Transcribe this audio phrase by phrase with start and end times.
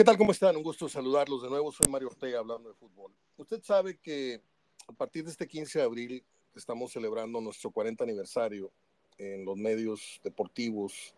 [0.00, 0.16] ¿Qué tal?
[0.16, 0.56] ¿Cómo están?
[0.56, 1.70] Un gusto saludarlos de nuevo.
[1.70, 3.12] Soy Mario Ortega hablando de fútbol.
[3.36, 4.40] Usted sabe que
[4.88, 6.24] a partir de este 15 de abril
[6.54, 8.72] estamos celebrando nuestro 40 aniversario
[9.18, 11.14] en los medios deportivos.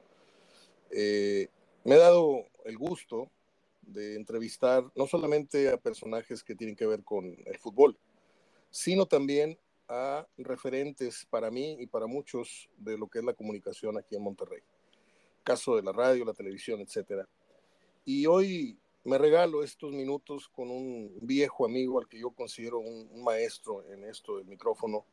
[0.91, 1.47] Eh,
[1.85, 3.31] me he dado el gusto
[3.83, 7.97] de entrevistar no solamente a personajes que tienen que ver con el fútbol,
[8.69, 9.57] sino también
[9.87, 14.23] a referentes para mí y para muchos de lo que es la comunicación aquí en
[14.25, 14.63] Monterrey.
[15.45, 17.29] Caso de la radio, la televisión, etcétera.
[18.05, 23.23] Y hoy me regalo estos minutos con un viejo amigo al que yo considero un,
[23.23, 25.05] maestro en esto del micrófono,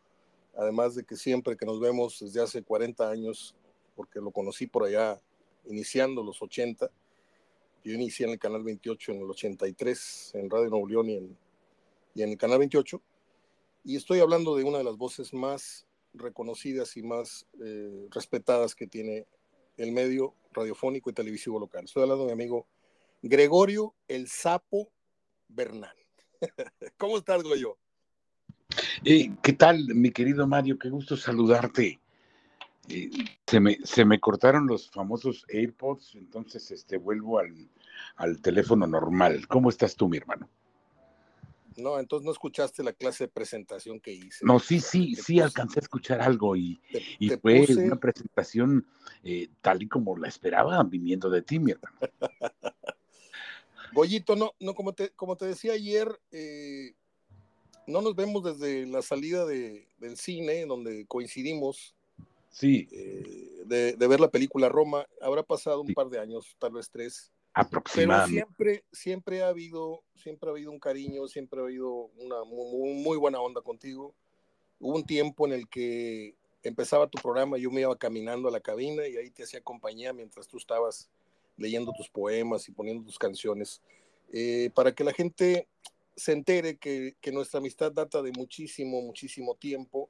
[0.55, 3.55] además de que siempre que nos vemos desde hace 40 años,
[3.95, 5.21] porque lo conocí por allá
[5.67, 6.89] iniciando los 80,
[7.83, 11.37] yo inicié en el Canal 28 en el 83, en Radio Nuevo León y en,
[12.15, 12.99] y en el Canal 28,
[13.83, 18.87] y estoy hablando de una de las voces más reconocidas y más eh, respetadas que
[18.87, 19.27] tiene
[19.77, 21.85] el medio radiofónico y televisivo local.
[21.85, 22.65] Estoy hablando de mi amigo
[23.21, 24.91] Gregorio el Sapo
[25.47, 25.95] Bernal.
[26.97, 27.77] ¿Cómo estás, Goyo?
[29.03, 30.77] Eh, ¿Qué tal, mi querido Mario?
[30.77, 31.99] Qué gusto saludarte.
[32.87, 33.09] Eh,
[33.45, 37.69] se, me, se me cortaron los famosos AirPods, entonces este, vuelvo al,
[38.15, 39.47] al teléfono normal.
[39.47, 40.49] ¿Cómo estás tú, mi hermano?
[41.77, 44.45] No, entonces no escuchaste la clase de presentación que hice.
[44.45, 46.81] No, sí, sí, sí alcancé a escuchar algo y,
[47.19, 48.85] y fue una presentación
[49.23, 51.97] eh, tal y como la esperaba viniendo de ti, mi hermano.
[53.93, 56.93] Goyito, no, no, como te, como te decía ayer, eh,
[57.87, 61.95] no nos vemos desde la salida de, del cine, donde coincidimos.
[62.51, 62.87] Sí.
[62.91, 65.05] Eh, de, ver la película Roma.
[65.21, 67.31] Habrá pasado un par de años, tal vez tres.
[67.53, 68.45] Aproximadamente.
[68.57, 72.93] Pero siempre, siempre ha habido, siempre ha habido un cariño, siempre ha habido una muy,
[72.93, 74.13] muy buena onda contigo.
[74.79, 78.59] Hubo un tiempo en el que empezaba tu programa, yo me iba caminando a la
[78.59, 81.09] cabina y ahí te hacía compañía mientras tú estabas
[81.59, 83.81] leyendo tus poemas y poniendo tus canciones,
[84.31, 85.67] eh, para que la gente
[86.15, 90.09] se entere que, nuestra amistad data de muchísimo, muchísimo tiempo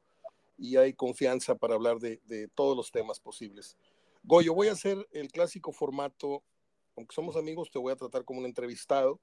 [0.58, 3.78] y hay confianza para hablar de, todos los temas posibles.
[4.24, 6.44] Goyo, voy a hacer el clásico formato,
[6.98, 9.20] aunque somos amigos, te voy a tratar como un entrevistado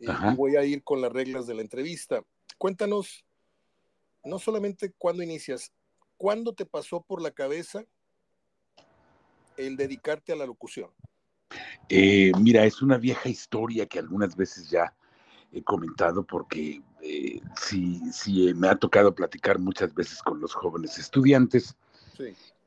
[0.00, 2.24] eh, y voy a ir con las reglas de la entrevista.
[2.58, 3.24] Cuéntanos,
[4.24, 5.72] no solamente cuándo inicias,
[6.16, 7.84] ¿cuándo te pasó por la cabeza
[9.56, 10.90] el dedicarte a la locución?
[11.88, 14.94] Eh, mira, es una vieja historia que algunas veces ya
[15.52, 20.98] he comentado porque eh, sí, sí me ha tocado platicar muchas veces con los jóvenes
[20.98, 21.76] estudiantes.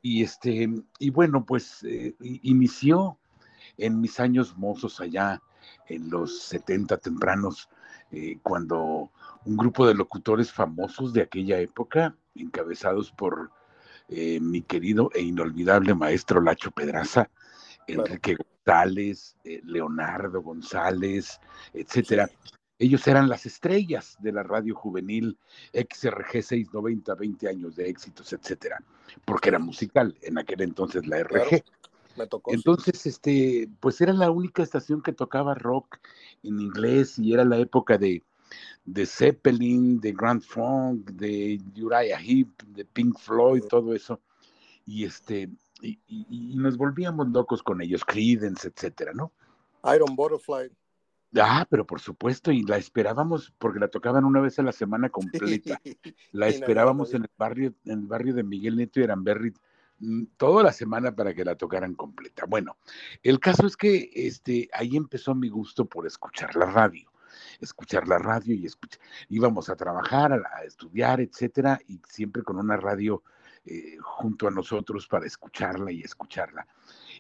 [0.01, 0.69] Y, este,
[0.99, 3.17] y bueno, pues eh, inició
[3.77, 5.41] en mis años mozos allá
[5.87, 7.69] en los 70 tempranos,
[8.41, 9.11] cuando
[9.43, 13.51] un grupo de locutores famosos de aquella época, encabezados por
[14.07, 17.29] mi querido e inolvidable maestro Lacho Pedraza,
[17.87, 21.39] Enrique González, eh, Leonardo González,
[21.73, 22.29] etcétera.
[22.79, 25.37] Ellos eran las estrellas de la radio juvenil
[25.73, 28.83] XRG 690, 20 años de éxitos, etcétera,
[29.25, 31.63] porque era musical en aquel entonces la RG.
[32.17, 35.97] me tocó, entonces, este, pues era la única estación que tocaba rock
[36.43, 38.21] en inglés y era la época de,
[38.85, 44.21] de Zeppelin, de Grand Funk, de Uriah Heep, de Pink Floyd, todo eso.
[44.85, 45.49] Y este,
[45.81, 49.31] y, nos volvíamos locos con ellos, Creedence, etcétera, ¿no?
[49.93, 50.71] Iron Butterfly.
[51.35, 55.09] Ah, pero por supuesto, y la esperábamos porque la tocaban una vez a la semana
[55.09, 55.79] completa.
[56.31, 59.53] La esperábamos en el barrio, en el barrio de Miguel Neto y Aramberri
[59.99, 62.45] mm, toda la semana para que la tocaran completa.
[62.47, 62.77] Bueno,
[63.23, 67.11] el caso es que este, ahí empezó mi gusto por escuchar la radio,
[67.59, 69.01] escuchar la radio y escuchar.
[69.27, 73.21] Íbamos a trabajar, a, a estudiar, etcétera, y siempre con una radio
[73.69, 76.65] eh, junto a nosotros para escucharla y escucharla.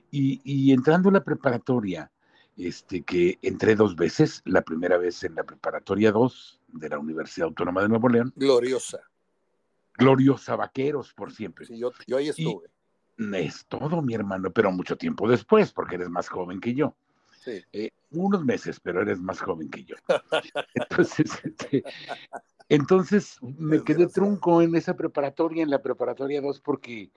[0.09, 2.09] Y, entrando en la preparatoria,
[2.55, 7.47] este, que entré dos veces, la primera vez en la preparatoria 2 de la Universidad
[7.47, 8.31] Autónoma de Nuevo León.
[8.37, 8.99] Gloriosa.
[9.97, 11.65] Gloriosa, vaqueros por siempre.
[11.65, 12.69] Sí, yo, ahí estuve.
[13.33, 16.95] es todo, mi hermano, pero mucho tiempo después, porque eres más joven que yo.
[17.43, 17.61] Sí.
[17.73, 19.95] Eh, unos meses, pero eres más joven que yo.
[20.73, 21.83] Entonces, este,
[22.69, 27.09] entonces me quedé trunco en esa preparatoria, en la preparatoria 2, porque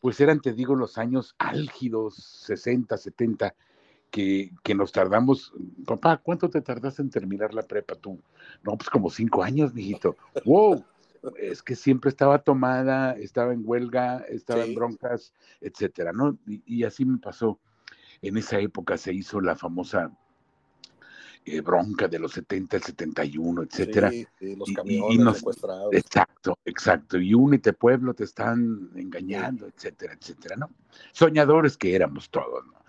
[0.00, 2.14] pues eran, te digo, los años álgidos,
[2.46, 3.54] 60, 70,
[4.10, 5.52] que, que, nos tardamos.
[5.86, 8.20] Papá, ¿cuánto te tardaste en terminar la prepa tú?
[8.62, 10.16] No, pues como cinco años, mijito.
[10.44, 10.84] ¡Wow!
[11.36, 15.32] Es que siempre estaba tomada, estaba en huelga, estaba en broncas,
[15.62, 16.38] etcétera, ¿no?
[16.46, 17.58] y así me pasó.
[18.20, 20.12] En esa época se hizo la famosa
[21.46, 24.10] eh, bronca de los 70, el 71, etcétera.
[24.10, 24.26] Sí,
[24.56, 25.92] los camiones secuestrados.
[25.92, 27.18] Exacto, exacto.
[27.18, 30.70] Y únete pueblo, te están engañando, etcétera, etcétera, ¿no?
[31.12, 32.84] Soñadores que éramos todos, ¿no?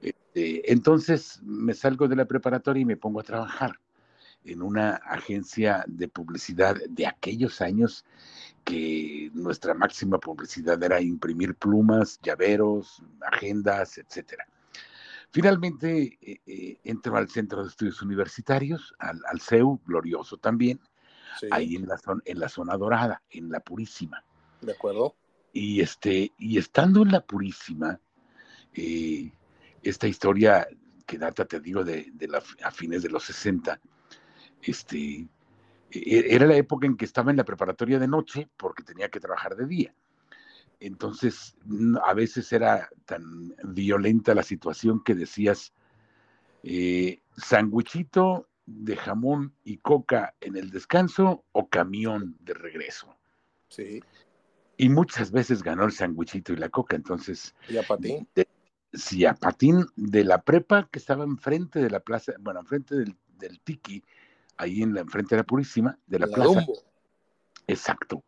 [0.00, 3.78] Este, entonces me salgo de la preparatoria y me pongo a trabajar
[4.44, 8.04] en una agencia de publicidad de aquellos años
[8.64, 14.46] que nuestra máxima publicidad era imprimir plumas, llaveros, agendas, etcétera.
[15.32, 20.80] Finalmente eh, eh, entro al Centro de Estudios Universitarios, al, CEU, glorioso también,
[21.52, 24.24] ahí en la, zona, en la zona dorada, en la Purísima.
[24.60, 25.14] De acuerdo.
[25.52, 28.00] Y, este, y estando en la Purísima,
[28.74, 29.32] eh,
[29.82, 30.66] esta historia
[31.06, 32.12] que data, te digo, de,
[32.62, 33.80] a fines de los 60,
[34.62, 35.28] este,
[35.90, 39.20] e, era la época en que estaba en la preparatoria de noche porque tenía que
[39.20, 39.94] trabajar de día.
[40.80, 41.56] Entonces,
[42.04, 45.74] a veces era tan violenta la situación que decías,
[46.62, 47.20] eh,
[48.66, 53.16] de jamón y coca en el descanso o camión de regreso.
[53.68, 54.02] Sí.
[54.76, 57.54] Y muchas veces ganó el sandwichito y la coca, entonces...
[57.68, 58.26] ¿Y a patín?
[58.92, 63.16] sí, a patín de la prepa que estaba enfrente de la plaza, bueno, enfrente del,
[63.38, 64.02] del Tiki,
[64.56, 66.64] ahí en la enfrente de la Purísima, de la, plaza.
[67.66, 68.24] Exacto.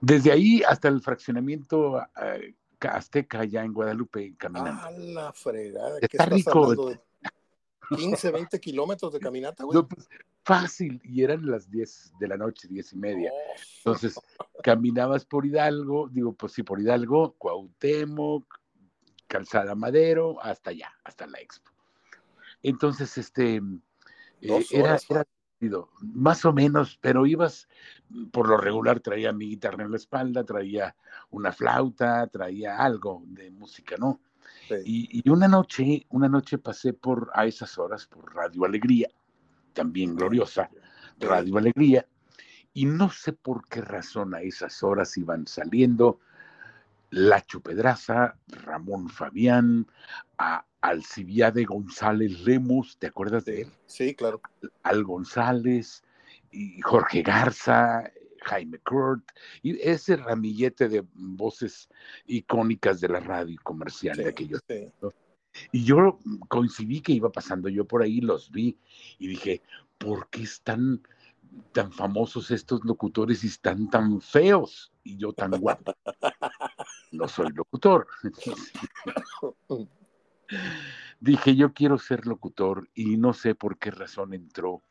[0.00, 4.80] Desde ahí hasta el fraccionamiento eh, Azteca, ya en Guadalupe, caminando.
[4.82, 5.98] Ah, la fregada.
[6.00, 6.92] Está rico.
[7.96, 9.82] 15, 20 kilómetros de caminata, güey.
[9.82, 10.08] Pues,
[10.42, 13.32] fácil, y eran las 10 de la noche, 10 y media.
[13.78, 14.18] Entonces,
[14.62, 18.60] caminabas por Hidalgo, digo, pues sí, por Hidalgo, Cuauhtémoc,
[19.26, 21.70] Calzada Madero, hasta allá, hasta la Expo.
[22.62, 23.56] Entonces, este,
[24.40, 25.26] eh, era, era,
[26.00, 27.68] más o menos, pero ibas,
[28.30, 30.94] por lo regular traía mi guitarra en la espalda, traía
[31.30, 34.20] una flauta, traía algo de música, ¿no?
[34.84, 39.08] Y, una noche, una noche pasé por, a esas horas, por Radio Alegría,
[39.72, 40.70] también gloriosa,
[41.18, 42.06] Radio Alegría,
[42.72, 46.20] y no sé por qué razón a esas horas iban saliendo
[47.14, 49.86] Lacho Pedraza, Ramón Fabián,
[50.36, 53.68] a Alcibiade González Lemos, ¿te acuerdas de él?
[53.86, 54.40] Sí, claro.
[54.82, 56.02] Al González,
[56.50, 58.10] y Jorge Garza,
[58.42, 59.22] Jaime Kurt,
[59.62, 61.88] y ese ramillete de voces
[62.26, 64.60] icónicas de la radio comercial de aquellos.
[65.70, 66.18] Y yo
[66.48, 68.76] coincidí que iba pasando yo por ahí, los vi
[69.20, 69.62] y dije,
[69.98, 71.00] ¿por qué están
[71.70, 74.92] tan famosos estos locutores y están tan feos?
[75.04, 75.94] Y yo tan guapo.
[77.12, 78.06] no soy locutor.
[81.20, 84.82] Dije, yo quiero ser locutor y no sé por qué razón entró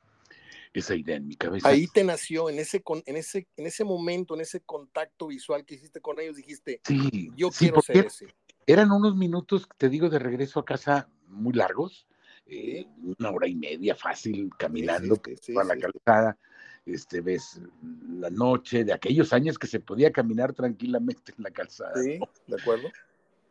[0.73, 1.67] esa idea en mi cabeza.
[1.67, 5.75] Ahí te nació, en ese, en ese, en ese momento, en ese contacto visual que
[5.75, 8.27] hiciste con ellos, dijiste, sí, yo quiero ser ese.
[8.65, 12.07] Eran unos minutos, te digo, de regreso a casa muy largos,
[12.45, 12.87] eh,
[13.17, 16.37] una hora y media fácil caminando por la calzada
[16.85, 17.61] este, ves
[18.09, 22.01] la noche, de aquellos años que se podía caminar tranquilamente en la calzada.
[22.01, 22.89] Sí, de acuerdo.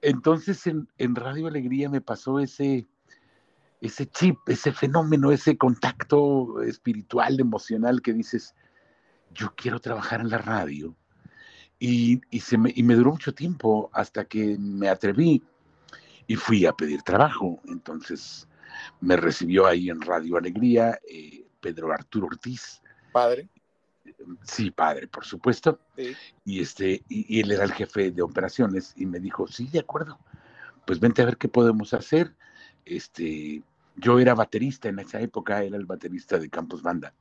[0.01, 2.87] Entonces en, en, Radio Alegría me pasó ese,
[3.81, 8.55] ese chip, ese fenómeno, ese contacto espiritual, emocional que dices,
[9.33, 10.95] yo quiero trabajar en la radio.
[11.79, 15.43] Y, y, se me, y me duró mucho tiempo hasta que me atreví
[16.27, 17.61] y fui a pedir trabajo.
[17.67, 18.49] Entonces
[19.01, 22.82] me recibió ahí en Radio Alegría eh, Pedro Arturo Ortiz,
[23.13, 23.49] Padre.
[24.45, 25.79] Sí, padre, por supuesto.
[26.45, 30.19] Y este, y, él era el jefe de operaciones y me dijo, sí, de acuerdo,
[30.87, 32.35] pues vente a ver qué podemos hacer.
[32.85, 33.63] Este,
[33.97, 37.15] yo era baterista en esa época, era el baterista de Campos Banda.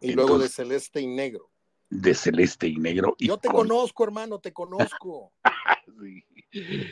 [0.00, 1.50] Y luego de Celeste y Negro.
[1.90, 3.16] De Celeste y Negro.
[3.18, 5.32] yo te conozco, hermano, te conozco.
[6.00, 6.24] sí,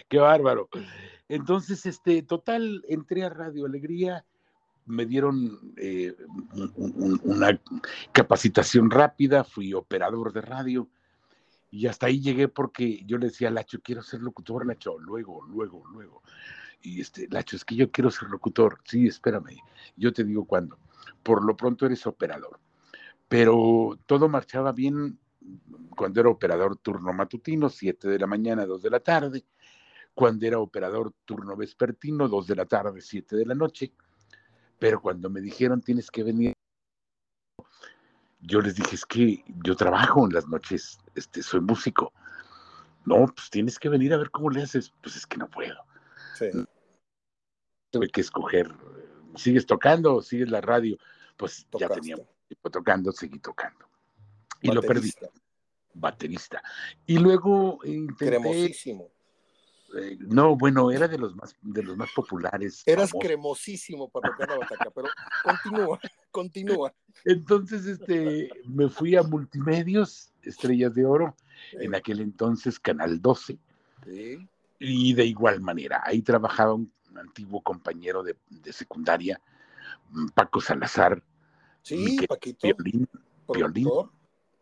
[0.08, 0.68] qué bárbaro.
[1.28, 4.24] Entonces, este, total, entré a Radio Alegría
[4.88, 6.16] me dieron eh,
[7.22, 7.60] una
[8.12, 10.88] capacitación rápida, fui operador de radio
[11.70, 15.42] y hasta ahí llegué porque yo le decía a Lacho, quiero ser locutor, Lacho, luego,
[15.44, 16.22] luego, luego.
[16.80, 18.78] Y este, Lacho, es que yo quiero ser locutor.
[18.84, 19.58] Sí, espérame,
[19.96, 20.78] yo te digo cuándo.
[21.22, 22.58] Por lo pronto eres operador.
[23.28, 25.18] Pero todo marchaba bien
[25.94, 29.44] cuando era operador turno matutino, 7 de la mañana, 2 de la tarde.
[30.14, 33.92] Cuando era operador turno vespertino, 2 de la tarde, 7 de la noche
[34.78, 36.54] pero cuando me dijeron tienes que venir,
[38.40, 42.12] yo les dije, es que yo trabajo en las noches, este, soy músico.
[43.04, 44.92] No, pues tienes que venir a ver cómo le haces.
[45.02, 45.76] Pues es que no puedo.
[46.36, 46.46] Sí.
[47.90, 48.72] Tuve que escoger,
[49.34, 50.96] ¿sigues tocando o sigues la radio?
[51.36, 53.86] Pues ya tenía tiempo tocando, seguí tocando.
[54.60, 55.10] Y lo perdí.
[55.94, 56.62] Baterista.
[57.06, 58.26] Y luego intenté...
[58.26, 59.10] Cremosísimo.
[59.96, 62.82] Eh, no, bueno, era de los más, de los más populares.
[62.84, 65.08] Eras cremosísimo para tocar la bataca, pero
[65.42, 66.94] continúa, continúa.
[67.24, 71.34] Entonces, este, me fui a Multimedios, Estrellas de Oro,
[71.72, 73.58] en aquel entonces Canal 12.
[74.78, 76.78] Y de igual manera, ahí trabajaba
[77.16, 78.36] antiguo compañero de,
[78.72, 79.40] secundaria,
[80.10, 81.22] mm, Paco Salazar.
[81.82, 82.68] Sí, Paquito.
[83.48, 83.88] Violín,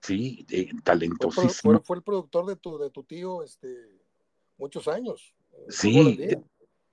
[0.00, 1.80] sí, eh, talentosísimo.
[1.83, 3.68] Fue, el productor de tu, de tu tío este,
[4.58, 5.34] muchos años.
[5.68, 6.18] Sí,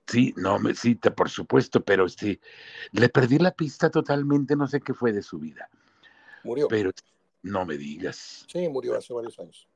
[0.06, 2.40] sí, no, me, sí, por supuesto, pero este,
[2.92, 5.68] le perdí la pista totalmente, no sé qué fue de su vida.
[6.42, 6.68] Murió.
[6.68, 6.90] Pero
[7.42, 8.46] no me digas.
[8.48, 9.68] Sí, murió hace varios años.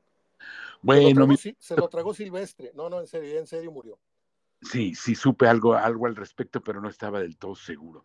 [0.81, 2.73] Bueno, se lo, tragó, Silvestre.
[2.75, 3.99] No, no, en serio, en serio murió.
[4.63, 8.05] Sí, sí supe algo, algo al respecto, pero no estaba del todo seguro.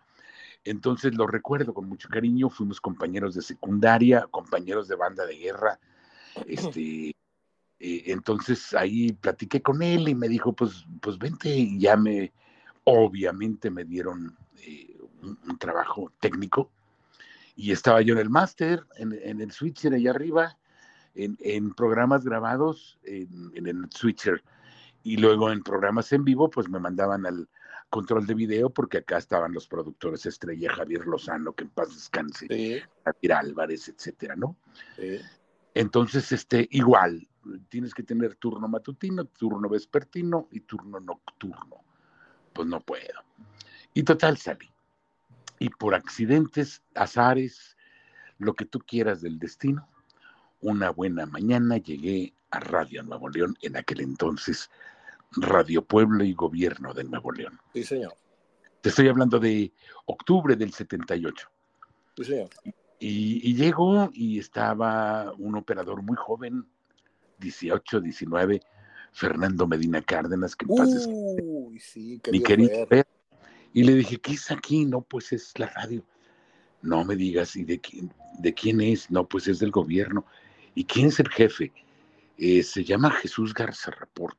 [0.64, 5.80] Entonces lo recuerdo con mucho cariño, fuimos compañeros de secundaria, compañeros de banda de guerra.
[6.48, 7.16] Este,
[7.86, 12.32] eh, entonces ahí platiqué con él y me dijo, pues, pues vente y ya me,
[12.86, 16.72] obviamente me dieron eh, un, trabajo técnico
[17.58, 20.58] y estaba yo en el máster, en, el switcher allá arriba,
[21.14, 24.42] en, programas grabados en, en, el switcher
[25.04, 27.50] y luego en programas en vivo, pues me mandaban al
[27.90, 32.82] control de video porque acá estaban los productores estrella Javier Lozano, que en paz descanse,
[33.04, 34.56] Javier Álvarez, etcétera, ¿no?
[35.74, 37.28] Entonces, este, igual,
[37.70, 41.84] tienes que tener turno matutino, turno vespertino y turno nocturno.
[42.54, 43.24] Pues no puedo.
[43.94, 44.74] Y total salí
[45.64, 47.78] y por accidentes, azares,
[48.38, 49.88] lo que tú quieras del destino,
[50.60, 54.70] una buena mañana llegué a Radio Nuevo León, en aquel entonces
[55.32, 57.62] Radio Pueblo y Gobierno de Nuevo León.
[57.74, 58.14] Sí, señor.
[58.82, 59.72] Te estoy hablando de
[60.06, 61.50] octubre del 78.
[62.18, 62.50] Sí, señor.
[63.00, 66.68] Y, y llego y estaba un operador muy joven,
[67.40, 68.62] 18, 19,
[69.12, 73.08] Fernando Medina Cárdenas, que Uy, sí, mi querido ver.
[73.74, 74.86] Y le dije, ¿qué es aquí?
[74.86, 76.04] No, pues es la radio.
[76.82, 79.10] No me digas, ¿y de quién, de quién es?
[79.10, 80.26] No, pues es del gobierno.
[80.76, 81.72] ¿Y quién es el jefe?
[82.38, 84.38] Eh, se llama Jesús Garza Report,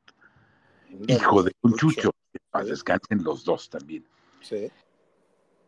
[1.08, 2.10] hijo de un chucho.
[2.64, 4.06] Descansen los dos también.
[4.40, 4.70] Sí.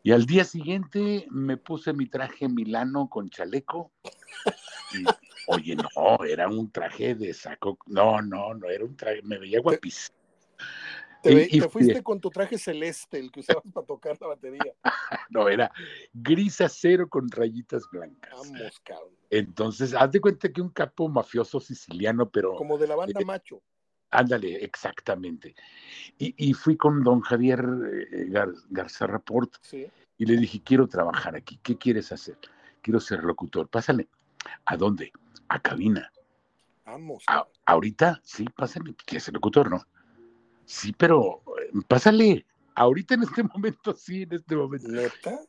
[0.02, 3.90] Y al día siguiente me puse mi traje milano con chaleco.
[4.92, 5.04] Y,
[5.46, 7.78] oye, no, era un traje de saco.
[7.86, 10.16] No, no, no, era un traje, me veía guapísimo.
[11.22, 14.74] Te, fuiste con tu traje celeste, el que usabas para tocar la batería.
[15.30, 15.72] no, era
[16.12, 18.32] gris acero con rayitas blancas.
[18.32, 19.10] Vamos, cabrón.
[19.30, 22.54] Entonces, haz de cuenta que un capo mafioso siciliano, pero.
[22.54, 23.62] Como de la banda eh, Macho.
[24.10, 25.54] Ándale, exactamente.
[26.16, 27.60] Y, fui con don Javier
[28.12, 28.30] eh,
[28.70, 32.38] Garza Report y le dije, quiero trabajar aquí, ¿qué quieres hacer?
[32.80, 34.08] Quiero ser locutor, pásale.
[34.64, 35.12] ¿A dónde?
[35.48, 36.10] A cabina.
[36.84, 37.24] Vamos.
[37.64, 39.84] ahorita, sí, pásale, ¿quieres ser locutor, no?
[40.64, 42.46] Sí, pero eh, pásale.
[42.74, 44.88] Ahorita en este momento, sí, en este momento.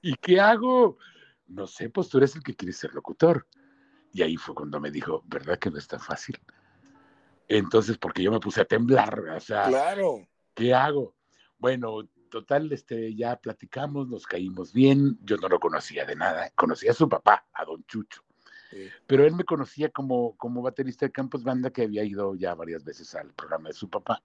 [0.02, 0.98] ¿Y qué hago?
[1.48, 3.48] No sé, pues tú eres el que quiere ser locutor.
[4.14, 6.40] Y ahí fue cuando me dijo, ¿verdad que no está fácil?
[7.48, 10.28] Entonces, porque yo me puse a temblar, o sea, claro.
[10.54, 11.16] ¿qué hago?
[11.58, 16.92] Bueno, total, este, ya platicamos, nos caímos bien, yo no lo conocía de nada, conocía
[16.92, 18.24] a su papá, a don Chucho,
[19.06, 22.84] pero él me conocía como, como baterista de Campos Banda que había ido ya varias
[22.84, 24.22] veces al programa de su papá.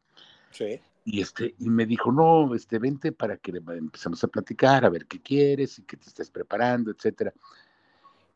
[1.05, 5.07] Y, este, y me dijo, no, este, vente para que empecemos a platicar, a ver
[5.07, 7.33] qué quieres y que te estés preparando, etcétera.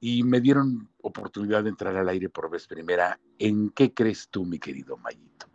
[0.01, 3.19] Y me dieron oportunidad de entrar al aire por vez primera.
[3.39, 5.47] ¿En qué crees tú, mi querido Mayito?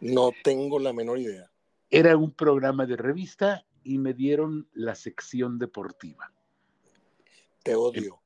[0.00, 1.50] No tengo la menor idea.
[1.90, 6.32] Era un programa de revista y me dieron la sección deportiva.
[7.62, 8.19] Te odio.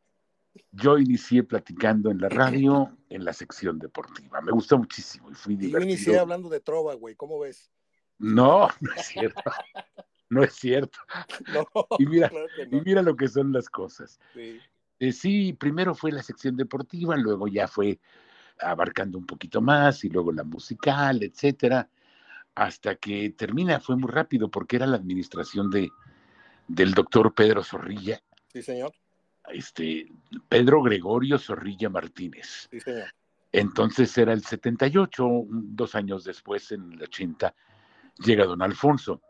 [0.73, 4.40] Yo inicié platicando en la radio en la sección deportiva.
[4.40, 5.80] Me gustó muchísimo y fui divertido.
[5.80, 7.14] Yo inicié hablando de trova, güey.
[7.14, 7.70] ¿Cómo ves?
[8.18, 9.42] No, no es cierto.
[10.30, 10.99] no es cierto.
[11.99, 12.30] y, mira,
[12.70, 14.20] y mira lo que son las cosas.
[14.32, 14.61] Sí.
[15.00, 17.99] Eh, sí, primero fue la sección deportiva, luego ya fue
[18.61, 21.88] abarcando un poquito más y luego la musical, etcétera,
[22.54, 25.90] hasta que termina, fue muy rápido porque era la administración de,
[26.68, 28.23] del doctor Pedro Zorrilla.
[28.46, 28.92] Sí, señor
[29.53, 30.09] este,
[30.49, 32.69] Pedro Gregorio Zorrilla Martínez.
[33.53, 37.55] Entonces era el 78, dos años después, en el 80,
[38.25, 39.21] llega don Alfonso.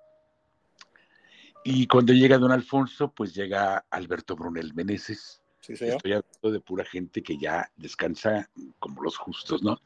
[1.65, 5.43] Y cuando llega don Alfonso, pues llega Alberto Brunel Meneses.
[5.67, 9.81] Estoy hablando de pura gente que ya descansa como los justos, ¿no?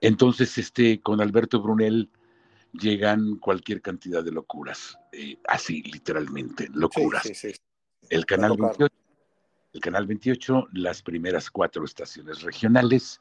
[0.00, 2.10] Entonces, este, con Alberto Brunel
[2.72, 7.30] llegan cualquier cantidad de locuras, eh, así literalmente, locuras.
[8.10, 8.88] El canal 28
[9.74, 13.20] el Canal 28, las primeras cuatro estaciones regionales,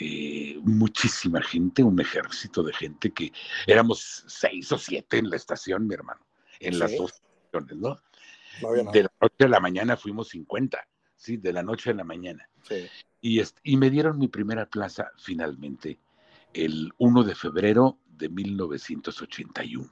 [0.00, 3.32] eh, muchísima gente, un ejército de gente que
[3.66, 6.26] éramos seis o siete en la estación, mi hermano,
[6.58, 7.96] en las dos estaciones, ¿no?
[8.92, 10.78] de la noche a la mañana fuimos 50,
[11.16, 12.48] sí, de la noche a la mañana.
[13.20, 15.98] Y, y me dieron mi primera plaza finalmente
[16.54, 19.90] el 1 de febrero de 1981.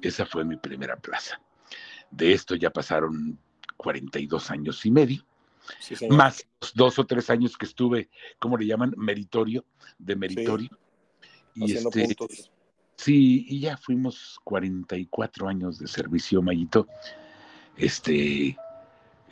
[0.00, 1.40] Esa fue mi primera plaza.
[2.10, 3.38] De esto ya pasaron
[3.76, 5.26] 42 años y medio,
[6.10, 8.94] más los dos o tres años que estuve, ¿cómo le llaman?
[8.96, 9.64] Meritorio,
[9.98, 10.70] de meritorio.
[11.54, 12.16] Y este,
[12.96, 16.88] Sí, y ya fuimos 44 años de servicio, Mayito.
[17.76, 18.56] Este,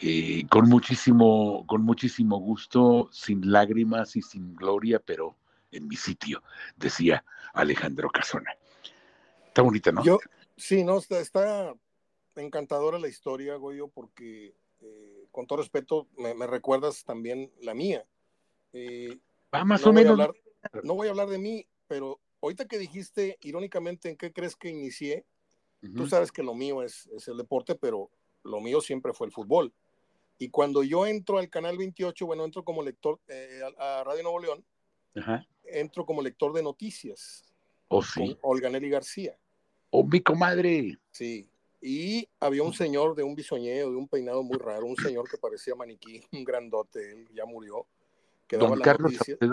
[0.01, 5.37] eh, con muchísimo, con muchísimo gusto, sin lágrimas y sin gloria, pero
[5.71, 6.43] en mi sitio,
[6.77, 7.25] decía
[7.55, 8.51] Alejandro Casona.
[9.47, 10.05] Está bonita, ¿no?
[10.05, 10.19] Yo,
[10.57, 11.75] sí, no, está,
[12.43, 18.05] encantadora la historia, Goyo, porque eh, con todo respeto, me, recuerdas también la mía.
[18.73, 19.19] Eh,
[19.55, 20.19] Va más o menos.
[20.83, 24.69] no voy a hablar de mí, pero ahorita que dijiste, irónicamente, ¿en qué crees que
[24.69, 25.25] inicié?
[25.95, 28.11] Tú sabes que lo mío es, el deporte, pero
[28.43, 29.73] lo mío siempre fue el fútbol.
[30.39, 34.41] Y cuando yo entro al Canal 28, bueno, entro como lector eh, a, Radio Nuevo
[34.41, 34.65] León,
[35.65, 37.45] entro como lector de noticias.
[37.89, 38.35] Oh, sí.
[38.41, 39.37] Con Olga Nelly García.
[39.91, 40.99] Oh, mi comadre.
[41.11, 41.49] Sí.
[41.87, 45.37] Y había un señor de un bisoñeo, de un peinado muy raro, un señor que
[45.37, 47.87] parecía maniquí, un grandote, él ya murió.
[48.47, 49.13] Que Don Carlos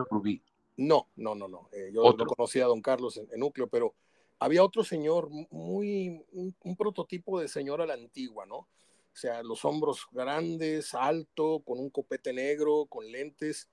[0.09, 0.41] Rubí.
[0.77, 1.67] No, no, no, no.
[1.73, 3.93] Eh, yo no conocía a don Carlos en, núcleo, pero
[4.39, 8.59] había otro señor, muy, un, prototipo de señor a la antigua, ¿no?
[8.59, 8.67] O
[9.13, 13.67] sea, los hombros grandes, alto, con un copete negro, con lentes.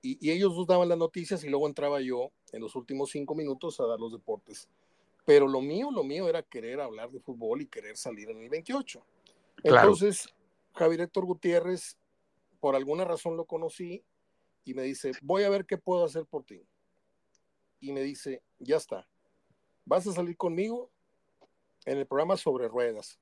[0.00, 3.80] Y, ellos nos daban las noticias y luego entraba yo en los últimos cinco minutos
[3.80, 4.68] a dar los deportes.
[5.26, 8.48] Pero lo mío, lo mío era querer hablar de fútbol y querer salir en el
[8.48, 9.04] 28.
[9.64, 10.32] Entonces,
[10.74, 11.98] Javier Héctor Gutiérrez,
[12.60, 14.02] por alguna razón lo conocí
[14.64, 16.66] y me dice, voy a ver qué puedo hacer por ti.
[17.80, 19.06] Y me dice, ya está,
[19.84, 20.90] vas a salir conmigo
[21.84, 23.18] en el programa sobre ruedas.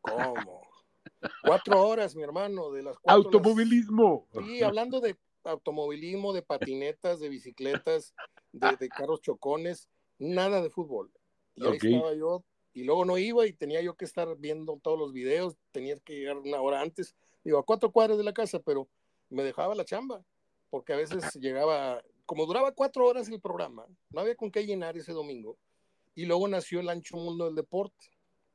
[0.00, 0.62] ¿Cómo?
[1.44, 3.24] cuatro horas, mi hermano, de las cuatro.
[3.24, 4.26] Automovilismo.
[4.32, 8.14] Sí, hablando de automovilismo, de patinetas, de bicicletas,
[8.52, 11.12] de, carros chocones, nada de fútbol.
[11.56, 14.98] Y ahí estaba yo, y luego no iba y tenía yo que estar viendo todos
[14.98, 18.58] los videos, tenía que llegar una hora antes, digo, a cuatro cuadras de la casa,
[18.58, 18.88] pero
[19.30, 20.24] me dejaba la chamba
[20.74, 24.96] porque a veces llegaba, como duraba cuatro horas el programa, no había con qué llenar
[24.96, 25.56] ese domingo,
[26.16, 28.06] y luego nació el ancho mundo del deporte,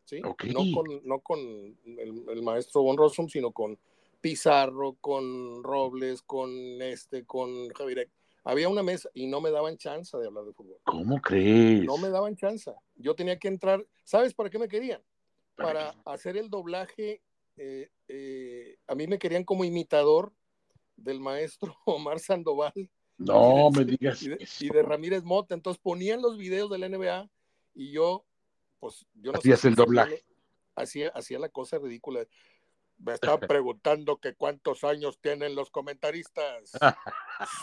[0.04, 0.20] ¿sí?
[0.20, 3.80] No con, no con el, maestro Von Rossum, sino con
[4.20, 8.10] Pizarro, con Robles, con este, con Javier.
[8.43, 10.80] Había una mesa y no me daban chance de hablar de fútbol.
[10.84, 11.84] ¿Cómo crees?
[11.84, 12.71] No me daban chance.
[12.95, 15.02] Yo tenía que entrar, ¿sabes para qué me querían?
[15.56, 17.21] Para, hacer el doblaje.
[17.58, 20.34] Eh, eh, a mí me querían como imitador
[20.95, 22.89] del maestro Omar Sandoval.
[23.17, 24.23] No me digas.
[24.23, 25.54] Y de, Ramírez Mota.
[25.54, 27.30] Entonces ponían los videos de la NBA
[27.75, 28.25] y yo,
[28.80, 30.23] pues yo no Hacías el doblaje.
[30.75, 32.25] Hacía, hacía la cosa ridícula.
[33.00, 36.72] Me estaba preguntando que cuántos años tienen los comentaristas.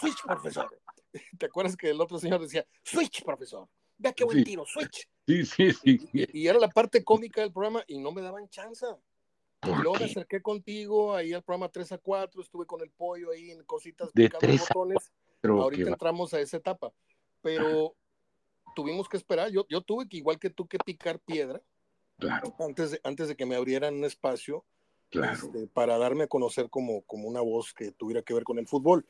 [0.01, 0.69] Switch, profesor.
[1.39, 3.69] ¿Te acuerdas que el otro señor decía, Switch, profesor?
[3.99, 5.09] Vea qué buen tiro, Switch.
[5.27, 6.09] Sí, sí, sí.
[6.13, 8.87] Y, era la parte cómica del programa y no me daban chance.
[9.63, 13.33] Y luego me acerqué contigo ahí al programa 3 a 4, estuve con el pollo
[13.33, 15.11] ahí en cositas de tres botones.
[15.43, 16.93] Ahorita entramos a esa etapa,
[17.41, 17.97] pero
[18.75, 19.51] tuvimos que esperar.
[19.51, 21.61] Yo, yo tuve que, igual que tú, que picar piedra
[22.59, 24.65] antes, de, antes de que me abrieran un espacio
[25.25, 28.67] este, para darme a conocer como, como una voz que tuviera que ver con el
[28.67, 29.07] fútbol.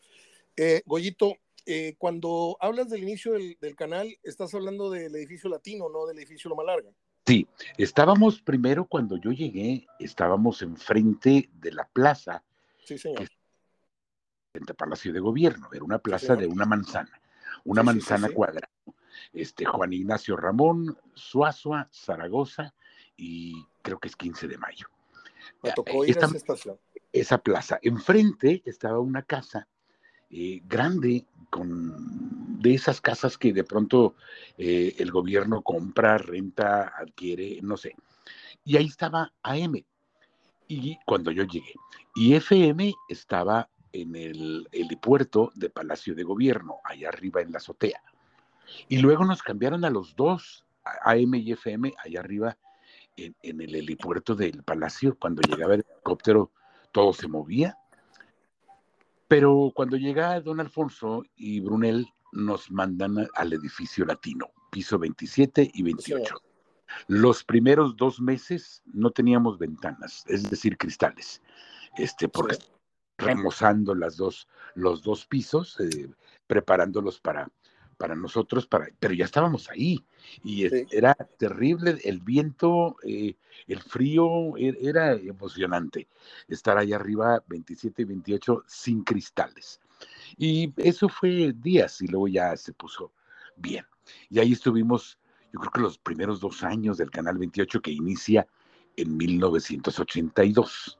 [0.56, 5.88] Eh, Goyito, eh, cuando hablas del inicio del, del, canal, estás hablando del edificio latino,
[5.88, 6.90] no del edificio Loma Larga.
[7.26, 12.44] Sí, estábamos primero cuando yo llegué, estábamos enfrente de la plaza.
[12.84, 13.26] Sí, señor.
[14.52, 17.20] Frente Palacio de Gobierno, era una plaza de una manzana,
[17.64, 18.70] una manzana cuadrada.
[19.32, 22.74] Este, Juan Ignacio Ramón, Suazua, Zaragoza
[23.16, 24.86] y creo que es 15 de mayo.
[25.62, 26.78] Me tocó ir a esa estación.
[27.12, 27.78] Esa plaza.
[27.82, 29.68] Enfrente estaba una casa
[30.30, 34.16] eh, grande con de esas casas que de pronto
[34.58, 37.94] eh, el gobierno compra, renta, adquiere, no sé.
[38.64, 39.84] Y ahí estaba AM.
[40.68, 41.74] Y cuando yo llegué.
[42.14, 48.02] Y FM estaba en el helipuerto de Palacio de Gobierno, allá arriba en la azotea.
[48.88, 52.58] Y luego nos cambiaron a los dos, AM y FM, allá arriba
[53.16, 55.16] en, en el helipuerto del Palacio.
[55.18, 56.52] Cuando llegaba el helicóptero,
[56.92, 57.78] todo se movía
[59.28, 65.82] pero cuando llega don Alfonso y Brunel, nos mandan al edificio latino, piso 27 y
[65.82, 66.36] 28.
[67.08, 71.42] Los primeros dos meses no teníamos ventanas, es decir, cristales,
[71.96, 72.58] este, porque
[73.18, 76.08] remozando las dos, los dos pisos, eh,
[76.46, 77.50] preparándolos para,
[77.96, 80.04] para nosotros, para, pero ya estábamos ahí
[80.44, 86.08] y era terrible el viento, eh, el frío, e, era emocionante
[86.48, 89.80] estar allá arriba 27 y 28 sin cristales.
[90.36, 93.12] Y eso fue días y luego ya se puso
[93.56, 93.86] bien.
[94.28, 95.18] Y ahí estuvimos,
[95.52, 98.46] yo creo que los primeros dos años del Canal 28 que inicia
[98.96, 100.98] en 1982.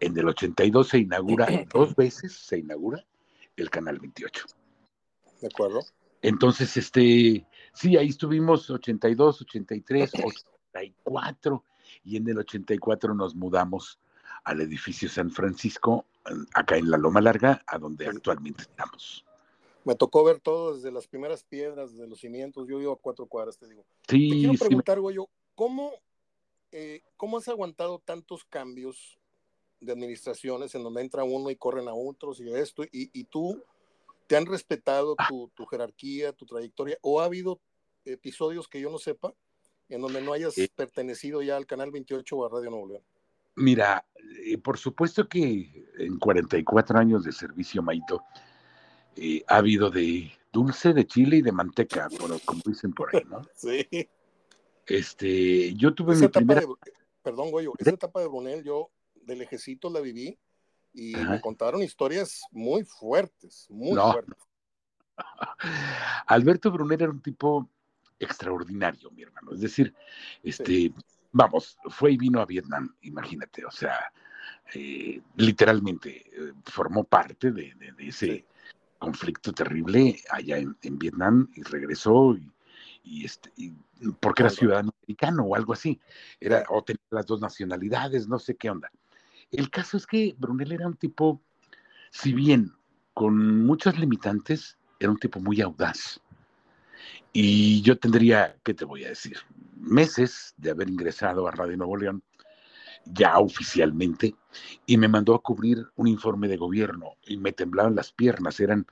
[0.00, 3.04] En el 82 se inaugura, dos veces se inaugura
[3.56, 4.46] el Canal 28.
[5.40, 5.80] De acuerdo.
[6.22, 11.64] Entonces, este, sí, ahí estuvimos 82, 83, 84,
[12.04, 13.98] y en el 84 nos mudamos
[14.44, 16.06] al edificio San Francisco,
[16.54, 19.24] acá en la Loma Larga, a donde actualmente estamos.
[19.84, 22.68] Me tocó ver todo desde las primeras piedras, desde los cimientos.
[22.68, 23.84] Yo vivo a cuatro cuadras, te digo.
[24.08, 25.16] Sí, te quiero preguntar, güey,
[25.54, 25.92] ¿cómo,
[26.72, 29.18] eh, ¿cómo has aguantado tantos cambios
[29.80, 32.84] de administraciones en donde entra uno y corren a otros y esto?
[32.84, 33.62] Y, y tú,
[34.28, 35.26] ¿te han respetado ah.
[35.28, 36.96] tu, tu, jerarquía, tu trayectoria?
[37.00, 37.60] ¿O ha habido
[38.04, 39.34] episodios que yo no sepa
[39.88, 40.70] en donde no hayas eh.
[40.72, 43.02] pertenecido ya al Canal 28 o a Radio Nuevo León?
[43.56, 44.06] Mira,
[44.44, 48.22] eh, por supuesto que en 44 años de servicio, Maito,
[49.16, 52.08] eh, ha habido de dulce, de chile y de manteca,
[52.44, 53.42] como dicen por ahí, ¿no?
[53.56, 53.88] Sí.
[54.86, 56.62] Este, yo tuve mi primera...
[57.22, 60.38] perdón, Goyo, esa etapa de Brunel yo de lejecito la viví
[60.92, 64.36] y me contaron historias muy fuertes, muy fuertes.
[66.26, 67.68] Alberto Brunel era un tipo
[68.18, 69.52] extraordinario, mi hermano.
[69.52, 69.94] Es decir,
[70.42, 70.92] este,
[71.32, 74.12] vamos, fue y vino a Vietnam, imagínate, o sea,
[74.74, 78.44] eh, literalmente eh, formó parte de, ese
[78.98, 82.36] conflicto terrible allá en, Vietnam y regresó
[83.02, 83.50] y, este,
[84.20, 86.00] porque era ciudadano americano o algo así,
[86.40, 88.90] era, o tenía las dos nacionalidades, no sé qué onda.
[89.50, 91.40] El caso es que Brunel era un tipo,
[92.10, 92.72] si bien
[93.14, 96.20] con muchas limitantes, era un tipo muy audaz.
[97.32, 99.38] Y yo tendría, ¿qué te voy a decir?
[99.76, 102.22] Meses de haber ingresado a Radio Nuevo León,
[103.04, 104.34] ya oficialmente,
[104.86, 108.60] y me mandó a cubrir un informe de gobierno y me temblaban las piernas.
[108.60, 108.86] Eran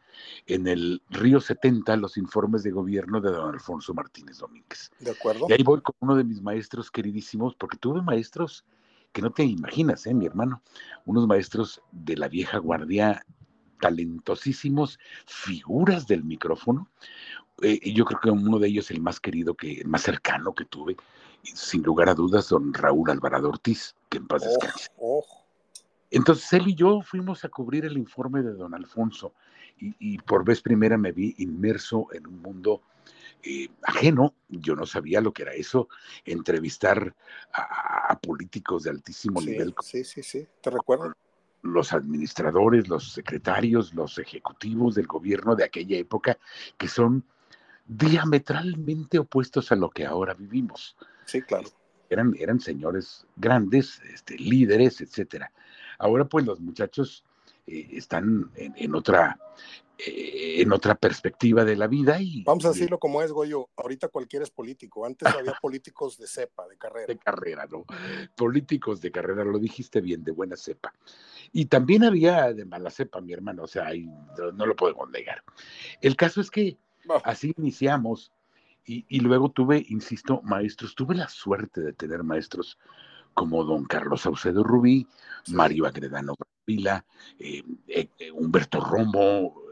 [0.47, 4.91] en el Río 70 los informes de gobierno de don Alfonso Martínez Domínguez.
[5.01, 5.47] De acuerdo.
[5.49, 8.65] Y ahí voy con uno de mis maestros queridísimos, porque tuve maestros
[9.17, 10.61] que no te imaginas, ¿eh, mi hermano?
[11.07, 13.25] Unos maestros de la vieja guardia
[13.81, 16.91] talentosísimos, figuras del micrófono.
[17.63, 20.67] Eh, yo creo que uno de ellos, el más querido, que, el más cercano que
[20.67, 20.99] tuve,
[21.43, 24.91] sin lugar a dudas, don Raúl Alvarado Ortiz, que en paz descanse.
[26.11, 29.33] Entonces él y yo fuimos a cubrir el informe de don Alfonso
[29.79, 32.83] y, por vez primera me vi inmerso en un mundo
[33.47, 34.35] eh, ajeno.
[34.49, 35.89] Yo no sabía lo que era eso,
[36.25, 37.15] entrevistar
[37.53, 39.75] a, políticos de altísimo nivel.
[39.83, 41.15] Sí, sí, sí, te recuerdo
[41.63, 46.39] los administradores, los secretarios, los ejecutivos del gobierno de aquella época,
[46.77, 47.25] que son
[47.87, 50.97] diametralmente opuestos a lo que ahora vivimos.
[51.25, 51.69] Sí, claro.
[52.09, 55.53] Eran, eran señores grandes, este, líderes, etcétera.
[55.99, 57.25] Ahora, pues, los muchachos
[57.67, 59.39] eh, están en, otra,
[59.99, 62.43] eh, en otra perspectiva de la vida y...
[62.45, 66.69] Vamos a decirlo como es, Goyo, ahorita cualquiera es político, antes había políticos de cepa,
[66.69, 67.07] de carrera.
[67.07, 67.85] De carrera, ¿no?
[68.37, 70.93] Políticos de carrera, lo dijiste bien, de buena cepa.
[71.53, 73.91] Y también había de mala cepa, mi hermano, o sea,
[74.55, 75.43] no, lo podemos negar.
[76.03, 76.77] El caso es que
[77.25, 78.33] así iniciamos
[78.85, 82.79] y, luego tuve, insisto, maestros, tuve la suerte de tener maestros
[83.35, 85.07] como don Carlos Saucedo Rubí,
[85.49, 86.35] Mario Agredano
[86.67, 87.05] Vila,
[87.39, 89.66] eh, eh, eh, Humberto Romo,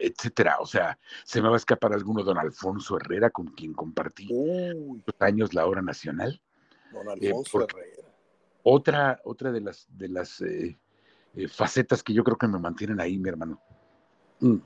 [0.00, 0.56] etcétera.
[0.60, 5.02] O sea, se me va a escapar alguno, don Alfonso Herrera, con quien compartí Uy.
[5.18, 6.40] años la hora nacional.
[6.92, 8.08] Don Alfonso Herrera.
[8.62, 10.42] Otra, otra de las, de las
[11.52, 13.60] facetas que yo creo que me mantienen ahí, mi hermano.
[14.40, 14.58] Mm.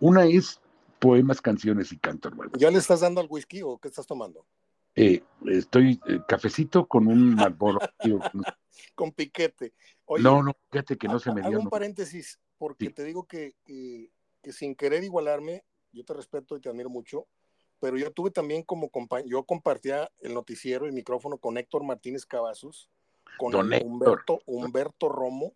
[0.00, 0.60] Una es
[0.98, 2.52] poemas, canciones y canto nuevo.
[2.56, 4.46] ¿Ya le estás dando al whisky o qué estás tomando?
[4.94, 7.78] Eh, estoy eh, cafecito con un Marlboro.
[8.94, 9.72] con piquete.
[10.18, 11.50] no, no, fíjate que no se me dio.
[11.50, 13.56] Hago un paréntesis, porque te digo que,
[14.42, 17.26] que, sin querer igualarme, yo te respeto y te admiro mucho,
[17.80, 22.26] pero yo tuve también como compañero, yo compartía el noticiero, el micrófono con Héctor Martínez
[22.26, 22.90] Cavazos,
[23.38, 25.54] con Humberto, Humberto Romo,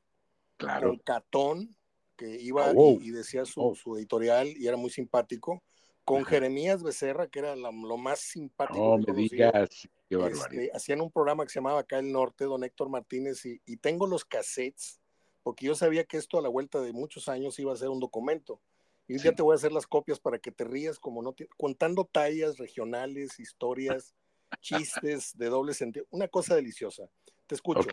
[0.57, 0.89] claro.
[0.89, 1.77] con Catón,
[2.17, 3.75] que iba oh, y, decía su, oh.
[3.75, 5.63] su editorial y era muy simpático
[6.07, 8.97] con Jeremías Becerra, que era lo más simpático.
[8.97, 12.63] No me digas, qué este, hacían un programa que se llamaba Acá el Norte, don
[12.63, 15.01] Héctor Martínez, y, tengo los cassettes,
[15.43, 17.99] porque yo sabía que esto a la vuelta de muchos años iba a ser un
[17.99, 18.61] documento.
[19.09, 22.05] Y ya te voy a hacer las copias para que te rías, como no contando
[22.05, 24.15] tallas regionales, historias,
[24.61, 26.07] chistes de doble sentido.
[26.11, 27.09] Una cosa deliciosa.
[27.47, 27.89] Te escucho.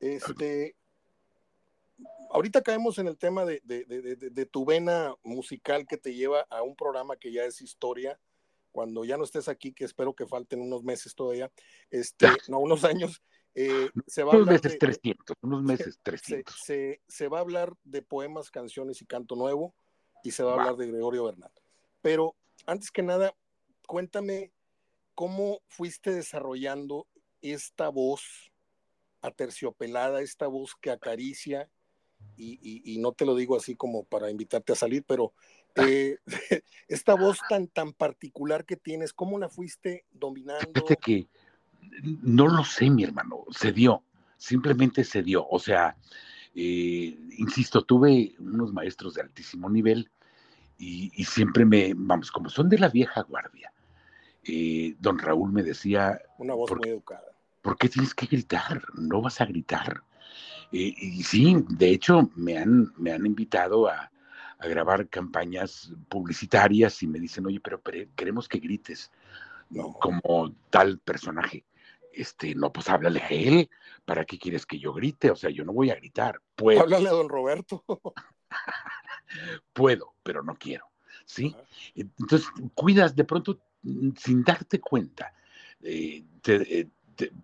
[0.00, 0.76] Este,
[2.30, 3.60] ahorita caemos en el tema de,
[4.50, 8.18] tu vena musical que te lleva a un programa que ya es historia.
[8.72, 11.52] Cuando ya no estés aquí, que espero que falten unos meses todavía,
[11.90, 13.22] este, no, unos años,
[13.54, 16.56] eh, se va a hablar meses 300, unos meses 300.
[17.06, 19.76] Se, va a hablar de poemas, canciones y canto nuevo
[20.24, 21.52] y se va a hablar de Gregorio Bernal.
[22.02, 22.34] Pero
[22.66, 23.34] antes que nada,
[23.86, 24.50] cuéntame
[25.14, 27.06] cómo fuiste desarrollando
[27.42, 28.50] esta voz
[29.20, 31.68] aterciopelada, esta voz que acaricia,
[32.36, 35.34] y, no te lo digo así como para invitarte a salir, pero
[35.76, 36.16] eh,
[36.88, 40.72] esta voz tan, tan particular que tienes, ¿cómo la fuiste dominando?
[40.72, 41.26] Fíjate que
[42.22, 44.02] no lo sé, mi hermano, se dio,
[44.38, 45.46] simplemente se dio.
[45.48, 45.96] O sea,
[46.54, 50.10] eh, insisto, tuve unos maestros de altísimo nivel
[50.78, 53.72] y, siempre me, vamos, como son de la vieja guardia,
[54.44, 56.20] eh, don Raúl me decía...
[56.38, 57.24] Una voz muy educada.
[57.62, 58.82] ¿Por qué tienes que gritar?
[58.94, 60.02] No vas a gritar.
[60.70, 64.10] Eh, y sí, de hecho, me han, me han invitado a,
[64.60, 67.82] grabar campañas publicitarias y me dicen, oye, pero,
[68.16, 69.10] queremos que grites
[70.00, 71.64] como tal personaje.
[72.16, 73.70] Este, no, pues háblale a él.
[74.04, 75.30] ¿Para qué quieres que yo grite?
[75.30, 76.40] O sea, yo no voy a gritar.
[76.54, 76.80] Puedo.
[76.80, 77.84] Háblale a don Roberto.
[79.72, 80.86] Puedo, pero no quiero.
[81.24, 81.56] ¿Sí?
[81.94, 83.58] Entonces, cuidas de pronto,
[84.16, 85.32] sin darte cuenta,
[85.82, 86.88] eh, eh,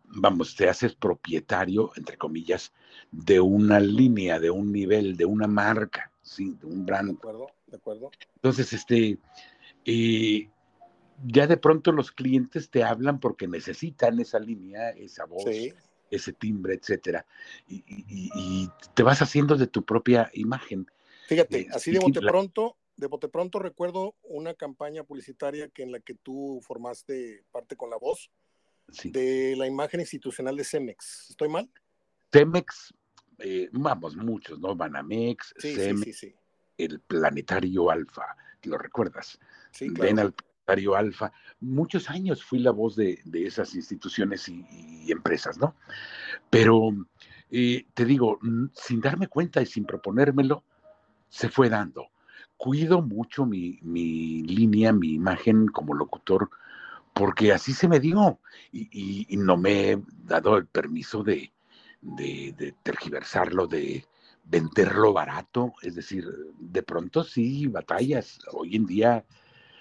[0.05, 2.73] vamos, te haces propietario, entre comillas,
[3.11, 6.57] de una línea, de un nivel, de una marca, ¿sí?
[6.61, 7.13] De un brand.
[7.13, 8.11] De acuerdo, de acuerdo.
[8.37, 9.19] Entonces, este,
[9.85, 10.51] eh,
[11.27, 15.45] ya de pronto los clientes te hablan porque necesitan esa línea, esa voz,
[16.11, 17.27] ese timbre, etcétera,
[17.69, 20.87] y, te vas haciendo de tu propia imagen.
[21.29, 25.93] Fíjate, eh, así de bote pronto, de bote pronto recuerdo una campaña publicitaria que en
[25.93, 28.31] la que tú formaste parte con la voz
[29.05, 31.31] de la imagen institucional de Cemex.
[31.31, 31.71] ¿Estoy mal?
[32.33, 32.93] Cemex,
[33.39, 34.75] eh, vamos, muchos, ¿no?
[34.75, 36.27] Banamex, Cemex,
[36.77, 39.39] el Planetario Alfa, ¿lo recuerdas?
[39.71, 40.35] Sí, claro.
[40.97, 41.33] Alfa.
[41.61, 45.75] Muchos años fui la voz de, esas instituciones y, empresas, ¿no?
[46.49, 46.91] Pero
[47.51, 48.39] eh, te digo,
[48.75, 50.65] sin darme cuenta y sin proponérmelo,
[51.29, 52.09] se fue dando.
[52.57, 56.51] Cuido mucho mi, línea, mi imagen como locutor,
[57.15, 58.39] porque así se me dio
[58.73, 61.53] y, no me he dado el permiso de
[62.83, 64.05] tergiversarlo, de
[64.51, 65.75] venderlo barato.
[65.83, 66.27] Es decir,
[66.59, 68.41] de pronto sí, batallas.
[68.53, 69.25] Hoy en día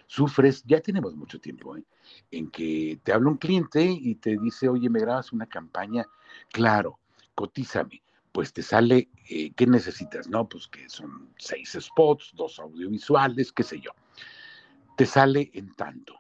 [0.10, 1.84] sufres, ya tenemos mucho tiempo, ¿eh?
[2.32, 6.04] en que te habla un cliente y te dice, oye, me grabas una campaña,
[6.52, 7.00] claro,
[7.36, 10.28] cotízame, pues te sale, eh, ¿qué necesitas?
[10.28, 13.92] No, pues que son seis spots, dos audiovisuales, qué sé yo.
[14.98, 16.20] Te sale en tanto.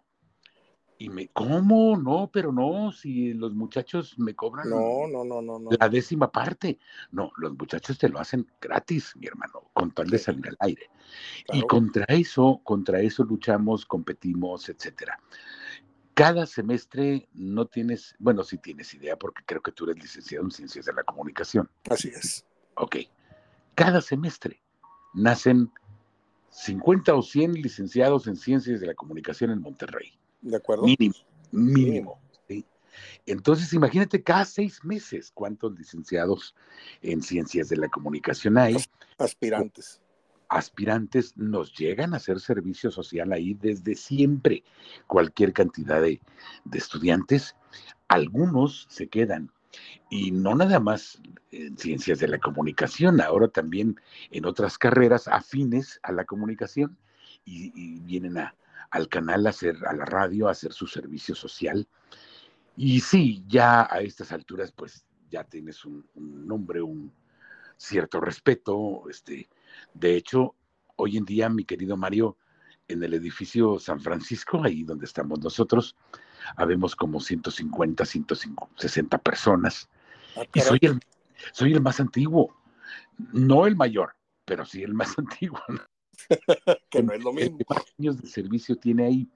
[1.02, 1.96] Y me, ¿cómo?
[1.96, 6.78] No, pero no, si los muchachos me cobran no, no, no, no, la décima parte.
[7.12, 10.90] No, los muchachos te lo hacen gratis, mi hermano, con tal de salir al aire.
[11.54, 15.18] Y contra eso, contra eso luchamos, competimos, etcétera.
[16.14, 20.52] Cada semestre no tienes, bueno, sí tienes idea, porque creo que tú eres licenciado en
[20.52, 21.70] Ciencias de la Comunicación.
[21.90, 22.46] Así es.
[22.76, 22.98] Ok.
[23.74, 24.62] Cada semestre
[25.14, 25.72] nacen
[26.50, 30.19] 50 o 100 licenciados en Ciencias de la Comunicación en Monterrey.
[30.42, 30.84] ¿De acuerdo?
[30.84, 31.16] Mínimo,
[31.52, 32.20] mínimo.
[33.26, 36.56] Entonces, imagínate cada seis meses cuántos licenciados
[37.02, 38.78] en ciencias de la comunicación hay.
[39.18, 40.02] Aspirantes.
[40.48, 44.64] Aspirantes nos llegan a hacer servicio social ahí desde siempre,
[45.06, 46.20] cualquier cantidad de,
[46.66, 47.56] de estudiantes.
[48.08, 49.52] Algunos se quedan
[50.10, 51.22] y no nada más
[51.52, 56.98] en ciencias de la comunicación, ahora también en otras carreras afines a la comunicación
[57.46, 58.56] y vienen a,
[58.92, 61.88] al canal, a, hacer, a la radio, a hacer su servicio social.
[62.76, 67.14] Y sí, ya a estas alturas, pues ya tienes un, nombre, un
[67.78, 69.04] cierto respeto.
[69.10, 69.50] Este,
[69.94, 70.56] de hecho,
[70.96, 72.38] hoy en día, mi querido Mario,
[72.88, 75.96] en el edificio San Francisco, ahí donde estamos nosotros,
[76.56, 79.90] habemos como 150, 160 personas.
[80.36, 81.00] Ah, y soy el,
[81.52, 82.56] soy el más antiguo,
[83.18, 85.62] no el mayor, pero sí el más antiguo.
[86.90, 87.58] que no es lo mismo.
[87.98, 89.28] años de servicio tiene ahí?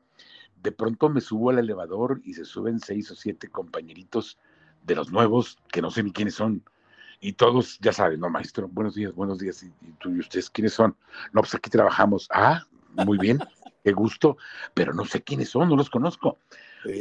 [0.62, 4.38] De pronto me subo al elevador y se suben seis o siete compañeritos
[4.84, 6.64] de los nuevos, que no sé ni quiénes son.
[7.20, 9.64] Y todos, ya saben, no, maestro, buenos días, buenos días.
[9.64, 10.96] ¿Y, tú y ustedes quiénes son?
[11.32, 12.28] No, pues aquí trabajamos.
[12.32, 12.66] Ah,
[13.06, 13.40] muy bien,
[13.84, 14.38] qué gusto,
[14.74, 16.38] pero no sé quiénes son, no los conozco.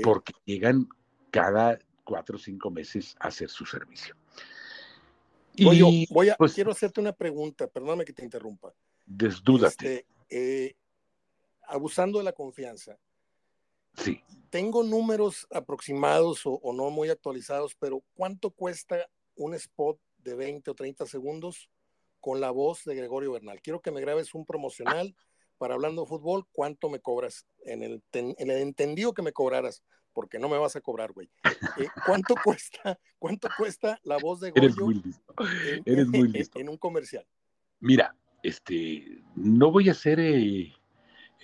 [0.03, 0.89] Porque llegan
[1.31, 4.15] cada cuatro o cinco meses a hacer su servicio.
[5.55, 8.73] Y, voy a, pues quiero hacerte una pregunta, perdóname que te interrumpa.
[9.07, 9.95] Desdúdate.
[9.97, 10.77] Este, eh,
[11.67, 12.99] abusando de la confianza.
[13.97, 14.23] Sí.
[14.51, 20.75] Tengo números aproximados o, no muy actualizados, pero ¿cuánto cuesta un spot de 20 o
[20.75, 21.71] 30 segundos
[22.21, 23.61] con la voz de Gregorio Bernal?
[23.62, 25.15] Quiero que me grabes un promocional
[25.59, 26.47] para hablando de fútbol.
[26.53, 27.47] ¿Cuánto me cobras?
[27.65, 31.31] En el, en el entendido que me cobraras, porque no me vas a cobrar, güey.
[31.79, 32.99] Eh, ¿Cuánto cuesta?
[33.19, 34.65] ¿Cuánto cuesta la voz de Goyo?
[34.65, 35.35] Eres muy listo.
[35.85, 36.59] Eres muy listo.
[36.59, 37.27] en un comercial.
[37.81, 40.73] Mira, este, no voy a ser eh,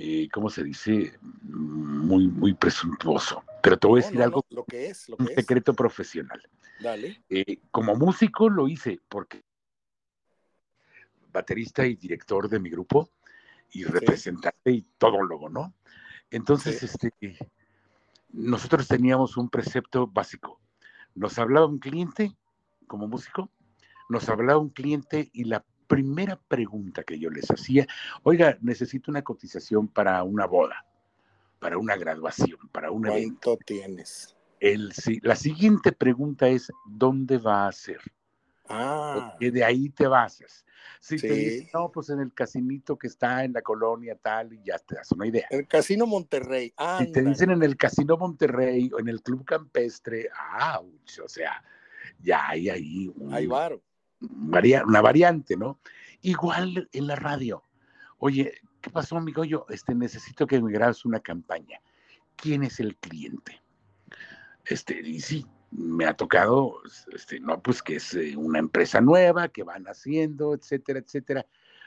[0.01, 1.19] eh, ¿cómo se dice?
[1.21, 3.43] Muy, muy presuntuoso.
[3.61, 4.45] Pero te voy a decir algo.
[4.51, 6.41] lo que es, lo un secreto profesional.
[6.81, 7.21] Dale.
[7.29, 9.43] Eh, como músico lo hice porque
[11.33, 13.11] baterista y director de mi grupo
[13.73, 15.75] y representante y todólogo, ¿no?
[16.31, 17.13] Entonces, este,
[18.31, 20.61] nosotros teníamos un precepto básico.
[21.17, 22.37] Nos hablaba un cliente
[22.87, 23.51] como músico,
[24.09, 27.87] nos hablaba un cliente y la primera pregunta que yo les hacía,
[28.23, 30.87] oiga, necesito una cotización para una boda,
[31.59, 33.57] para una graduación, para un evento.
[33.57, 34.37] ¿Cuánto tienes?
[34.61, 38.01] El, la siguiente pregunta es, ¿dónde va a ser?
[38.69, 39.31] Ah.
[39.31, 40.65] Porque de ahí te basas.
[41.01, 44.63] Si te dicen, no, pues en el casinito que está en la colonia tal, y
[44.65, 45.47] ya te das una idea.
[45.51, 46.73] El Casino Monterrey.
[46.77, 51.29] Ah, si te dicen en el Casino Monterrey o en el Club Campestre, ah, o
[51.29, 51.63] sea,
[52.21, 53.47] ya hay ahí un, hay
[54.21, 54.65] bar.
[54.87, 55.81] una variante, ¿no?
[56.23, 57.63] Igual en la radio.
[58.19, 59.45] Oye, ¿qué pasó, amigo?
[59.45, 61.81] Yo este, necesito que me grabes una campaña.
[62.37, 63.61] ¿Quién es el cliente?
[64.65, 66.81] Este, y sí, me ha tocado,
[67.13, 71.47] este, no, pues que es eh, una empresa nueva, que van haciendo, etcétera, etcétera.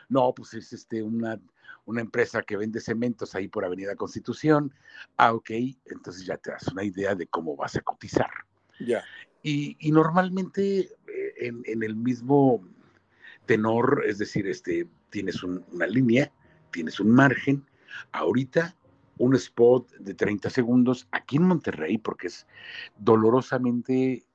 [0.09, 1.39] No, pues es este, una,
[1.85, 4.73] una empresa que vende cementos ahí por Avenida Constitución.
[5.17, 5.51] Ah, ok,
[5.85, 8.31] entonces ya te das una idea de cómo vas a cotizar.
[8.79, 9.03] Ya.
[9.43, 10.89] Y, y, normalmente
[11.41, 12.65] en, en, el mismo
[13.45, 16.31] tenor, es decir, este, tienes un, una línea,
[16.71, 17.65] tienes un margen.
[18.11, 18.75] Ahorita
[19.17, 22.47] un spot de 30 segundos aquí en Monterrey, porque es
[22.97, 24.25] dolorosamente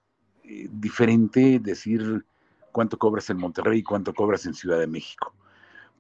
[0.45, 2.25] eh, diferente decir
[2.71, 5.35] cuánto cobras en Monterrey y cuánto cobras en Ciudad de México,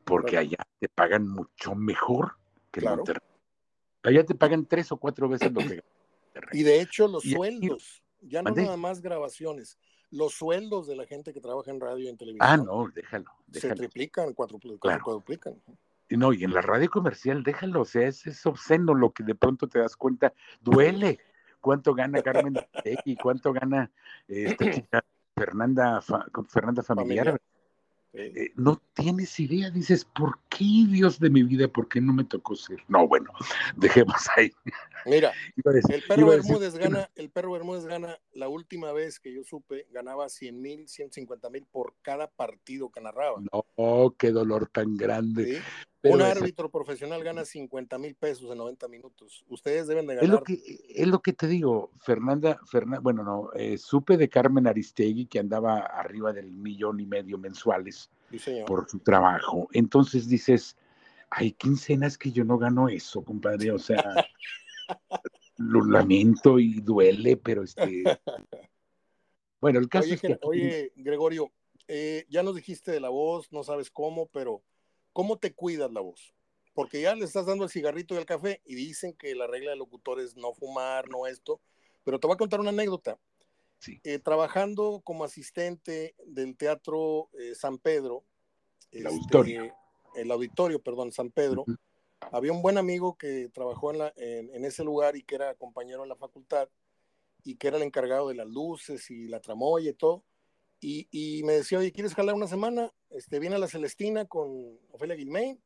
[0.04, 2.36] porque allá te pagan mucho mejor
[2.70, 3.28] que en Monterrey.
[4.04, 5.82] Allá te pagan tres o cuatro veces lo que
[6.52, 9.78] Y de hecho los sueldos, ya no nada más grabaciones,
[10.10, 12.48] los sueldos de la gente que trabaja en radio y en televisión.
[12.48, 13.30] Ah, no, déjalo.
[13.52, 15.60] Se triplican, cuatro, cuadruplican.
[16.10, 19.68] No, y en la radio comercial, déjalo, o sea, es, obsceno lo que de pronto
[19.68, 21.18] te das cuenta, duele
[21.60, 22.54] cuánto gana Carmen
[23.04, 23.90] y cuánto gana
[24.28, 26.00] esta chica Fernanda,
[26.48, 27.40] Fernanda Familiar.
[28.18, 31.68] Eh, no tienes idea, dices, ¿por qué Dios de mi vida?
[31.68, 32.78] ¿Por qué no me tocó ser?
[32.88, 33.30] No, bueno,
[33.76, 34.50] dejemos ahí.
[35.04, 35.32] Mira,
[35.90, 40.30] el perro Bermúdez gana, el perro Bermúdez gana, la última vez que yo supe, ganaba
[40.30, 43.38] 100 mil, 150 mil por cada partido que narraba.
[43.52, 45.60] No, qué dolor tan grande.
[46.10, 49.44] Un árbitro profesional gana 50 mil pesos en 90 minutos.
[49.48, 50.24] Ustedes deben de ganar.
[50.24, 54.28] Es lo que, es lo que te digo, Fernanda, Fernanda bueno, no, eh, supe de
[54.28, 58.10] Carmen Aristegui que andaba arriba del millón y medio mensuales
[58.66, 59.68] por su trabajo.
[59.72, 60.76] Entonces dices,
[61.30, 63.70] hay quincenas que yo no gano eso, compadre.
[63.70, 64.02] O sea,
[65.58, 68.02] lo lamento y duele, pero este.
[69.58, 70.38] Bueno, el caso oye, es que.
[70.42, 71.50] Oye, Gregorio,
[71.88, 74.62] eh, ya nos dijiste de la voz, no sabes cómo, pero
[75.16, 76.34] ¿cómo te cuidas la voz?
[76.74, 79.70] Porque ya le estás dando el cigarrito y el café y dicen que la regla
[79.70, 81.58] de locutor es no fumar, no esto,
[82.04, 83.18] pero te voy a contar una anécdota.
[84.04, 88.24] Eh, trabajando como asistente del Teatro eh, San Pedro,
[88.90, 89.74] el este, auditorio,
[90.16, 91.64] el auditorio, perdón, San Pedro,
[92.20, 94.12] había un buen amigo que trabajó en,
[94.54, 96.68] en, ese lugar y que era compañero en la facultad
[97.42, 100.24] y que era el encargado de las luces y la tramoya y todo.
[100.80, 102.92] Y, me decía, oye, ¿quieres jalar una semana?
[103.10, 105.60] Este, viene a la Celestina con Ofelia Guilmain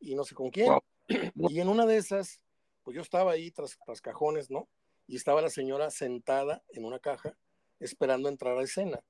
[0.00, 0.72] y no sé con quién.
[1.08, 2.42] Y en una de esas,
[2.82, 4.68] pues yo estaba ahí tras, tras cajones, ¿no?
[5.06, 7.36] Y estaba la señora sentada en una caja
[7.80, 9.00] esperando entrar a escena.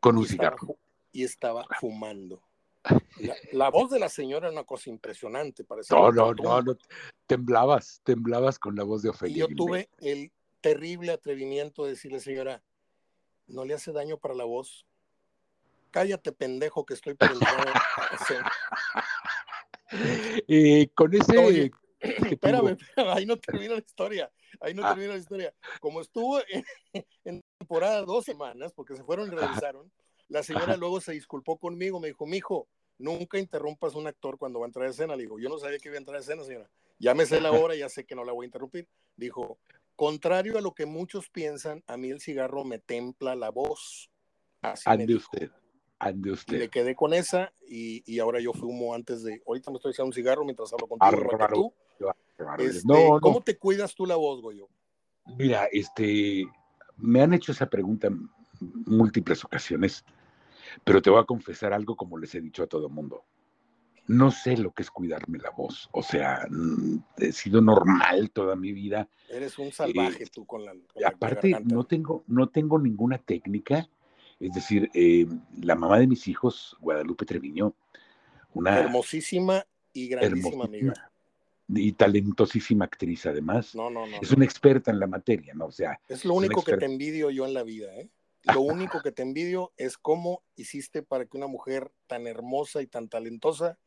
[0.00, 0.76] Con un cigarro.
[1.12, 2.42] y estaba fumando.
[3.52, 5.64] La, voz de la señora era una cosa impresionante.
[5.64, 6.76] Parecía no, no, no, no,
[7.26, 9.36] temblabas, temblabas con la voz de Ofelia.
[9.36, 12.62] Y yo tuve el terrible atrevimiento de decirle, señora,
[13.46, 14.86] no le hace daño para la voz
[15.94, 17.30] cállate pendejo que estoy por
[20.48, 21.70] Y con ese...
[22.00, 24.28] espérame, ahí no termina la historia,
[24.60, 24.88] ahí no ah.
[24.88, 25.54] termina la historia.
[25.78, 26.40] Como estuvo
[27.22, 29.92] en, temporada dos semanas, porque se fueron y regresaron,
[30.26, 32.66] la señora luego se disculpó conmigo, me dijo, mijo,
[32.98, 35.14] nunca interrumpas a un actor cuando va a entrar a escena.
[35.14, 36.68] Le digo, yo no sabía que iba a entrar a escena, señora.
[36.98, 38.88] Ya me sé la hora, ya sé que no la voy a interrumpir.
[39.14, 39.60] Dijo,
[39.94, 44.10] contrario a lo que muchos piensan, a mí el cigarro me templa la voz.
[44.60, 45.52] Así me usted.
[46.10, 50.08] Y me quedé con esa y, ahora yo fumo antes de, ahorita me estoy echando
[50.08, 51.74] un cigarro mientras hablo contigo.
[52.58, 54.68] Este, ¿Cómo te cuidas tú la voz, Goyo?
[55.38, 56.44] Mira, este,
[56.96, 58.28] me han hecho esa pregunta en
[58.60, 60.04] múltiples ocasiones,
[60.84, 63.24] pero te voy a confesar algo como les he dicho a todo mundo.
[64.06, 68.54] No sé lo que es cuidarme la voz, o sea, mm, he sido normal toda
[68.54, 69.08] mi vida.
[69.30, 70.74] Eres un salvaje eh, tú con la.
[71.06, 73.88] aparte, no tengo, no tengo ninguna técnica
[74.40, 75.26] es decir, eh,
[75.60, 77.74] la mamá de mis hijos, Guadalupe Treviño,
[78.52, 78.80] una...
[78.80, 81.10] Hermosísima y grandísima amiga.
[81.68, 83.74] y talentosísima actriz además.
[83.74, 84.16] No, no, no.
[84.20, 85.66] Es una experta en la materia, ¿no?
[85.66, 86.00] O sea.
[86.08, 88.08] Es lo único que te envidio yo en la vida, ¿eh?
[88.52, 92.86] Lo único que te envidio es cómo hiciste para que una mujer tan hermosa y
[92.86, 93.78] tan talentosa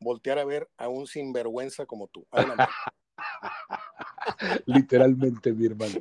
[0.00, 2.26] volteara a ver a un sinvergüenza como tú.
[4.66, 6.00] Literalmente, mi hermano.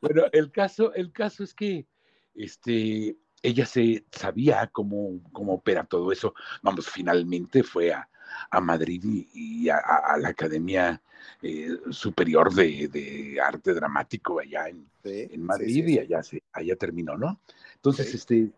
[0.00, 1.86] Bueno, el caso, el caso es que
[2.34, 6.34] este, ella se sabía cómo, cómo opera todo eso.
[6.62, 8.08] Vamos, finalmente fue a,
[8.50, 11.02] a Madrid y, a, la Academia
[11.42, 17.40] eh, Superior de, Arte Dramático allá en, en Madrid y allá, se, allá terminó, ¿no?
[17.74, 18.50] Entonces, este,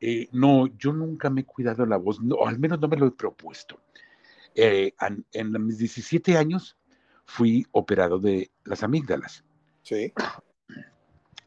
[0.00, 3.06] eh, no, yo nunca me he cuidado la voz, no, al menos no me lo
[3.06, 3.80] he propuesto.
[4.54, 6.76] Eh, en, en, mis 17 años
[7.24, 9.44] fui operado de las amígdalas.
[9.82, 10.12] Sí.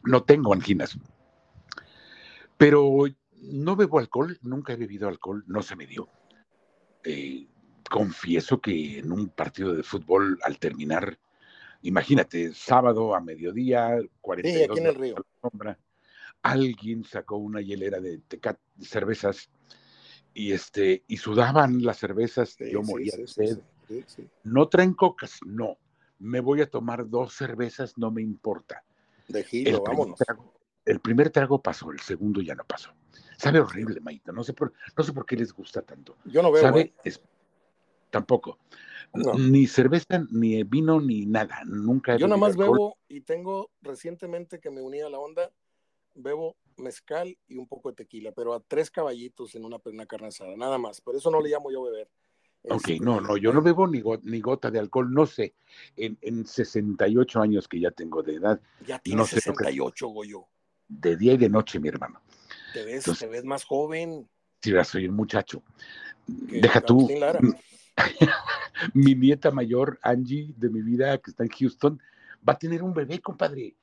[0.04, 0.98] No tengo anginas.
[2.62, 3.06] Pero
[3.42, 6.08] no bebo alcohol, nunca he bebido alcohol, no se me dio.
[7.04, 7.48] Eh,
[7.90, 11.18] confieso que en un partido de fútbol, al terminar,
[11.82, 15.16] imagínate, sábado a mediodía, 42 sí, aquí en el río.
[15.42, 15.80] Sombra,
[16.44, 18.22] alguien sacó una hielera de,
[18.80, 19.50] cervezas
[20.36, 23.58] y este y sudaban las cervezas, yo moría de sed.
[24.44, 25.80] no traen cocas, no.
[26.20, 28.84] Me voy a tomar dos cervezas, no me importa.
[29.30, 30.20] De giro, vámonos
[30.86, 32.94] el primer trago pasó, el segundo ya no pasó.
[33.38, 34.32] Sabe horrible, Maito.
[34.32, 36.16] No sé por, no sé por qué les gusta tanto.
[36.26, 36.62] Yo no veo.
[36.62, 36.94] ¿Sabe?
[37.04, 37.22] Es,
[38.10, 38.60] tampoco.
[39.14, 41.64] Ni cerveza, ni vino, ni nada.
[41.66, 42.18] Nunca.
[42.18, 45.52] Yo nada más bebo y tengo recientemente que me uní a la onda,
[46.14, 50.28] bebo mezcal y un poco de tequila, pero a tres caballitos en una, una carne
[50.28, 51.02] asada, nada más.
[51.02, 52.10] Por eso no le llamo yo beber.
[52.70, 55.56] Ok, este, no, no, yo no bebo ni, ni gota de alcohol, no sé,
[55.96, 58.62] en, en 68 años que ya tengo de edad.
[58.86, 60.48] Ya tiene no 68, Goyo
[61.00, 62.22] de día y de noche, mi hermano.
[62.74, 64.30] Te ves, te ves más joven.
[64.62, 65.64] Sí, soy un muchacho.
[66.28, 67.10] Deja tú.
[68.94, 72.02] mi nieta mayor, Angie, de mi vida, que está en Houston,
[72.48, 73.76] va a tener un bebé, compadre.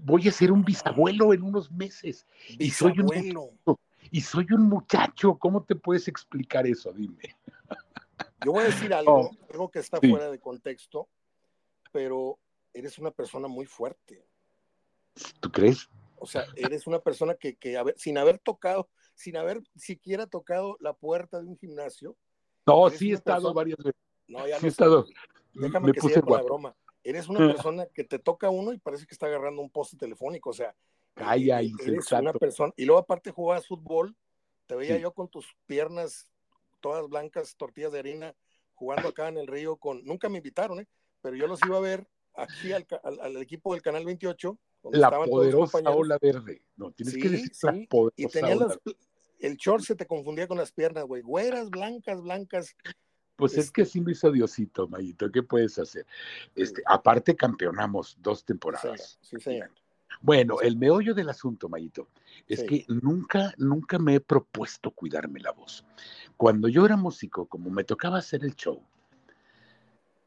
[0.00, 2.26] Voy a ser un bisabuelo en unos meses.
[2.58, 3.10] Y soy un
[4.10, 5.38] y soy un muchacho.
[5.38, 6.92] ¿Cómo te puedes explicar eso?
[6.92, 7.36] Dime.
[8.44, 11.08] Yo voy a decir algo, oh, algo que está fuera de contexto,
[11.92, 12.38] pero
[12.72, 14.24] eres una persona muy fuerte.
[15.40, 15.88] ¿Tú crees?
[16.22, 17.58] O sea, eres una persona que,
[17.96, 22.16] sin haber tocado, sin haber siquiera tocado la puerta de un gimnasio.
[22.64, 24.00] No, sí he estado varias veces.
[24.28, 25.04] No, ya sí he estado.
[25.52, 26.76] Déjame me que puse con la broma.
[27.02, 30.50] Eres una persona que te toca uno y parece que está agarrando un poste telefónico.
[30.50, 30.72] O sea,
[31.14, 32.72] Calla, e, eres una persona.
[32.76, 34.16] Y luego, aparte, jugabas fútbol.
[34.68, 36.30] Te veía yo con tus piernas
[36.80, 38.36] todas blancas, tortillas de harina,
[38.74, 40.04] jugando acá en el río con.
[40.04, 40.88] Nunca me invitaron, ¿eh?
[41.20, 44.56] Pero yo los iba a ver aquí al, al equipo del Canal 28
[44.90, 46.62] la poderosa ola verde.
[46.76, 48.56] No, tienes que decir la poderosa Y tenía
[49.42, 51.20] el short se te confundía con las piernas, güey.
[51.20, 52.76] Güeras, blancas, blancas.
[53.36, 55.30] Pues es que así me hizo Diosito, Mayito.
[55.30, 56.06] ¿Qué puedes hacer?
[56.54, 59.18] Este, aparte, campeonamos dos temporadas.
[59.20, 59.70] Sí, señor.
[60.20, 62.06] Bueno, el meollo del asunto, Mayito,
[62.46, 65.84] es que nunca, nunca me he propuesto cuidarme la voz.
[66.36, 68.80] Cuando yo era músico, como me tocaba hacer el show,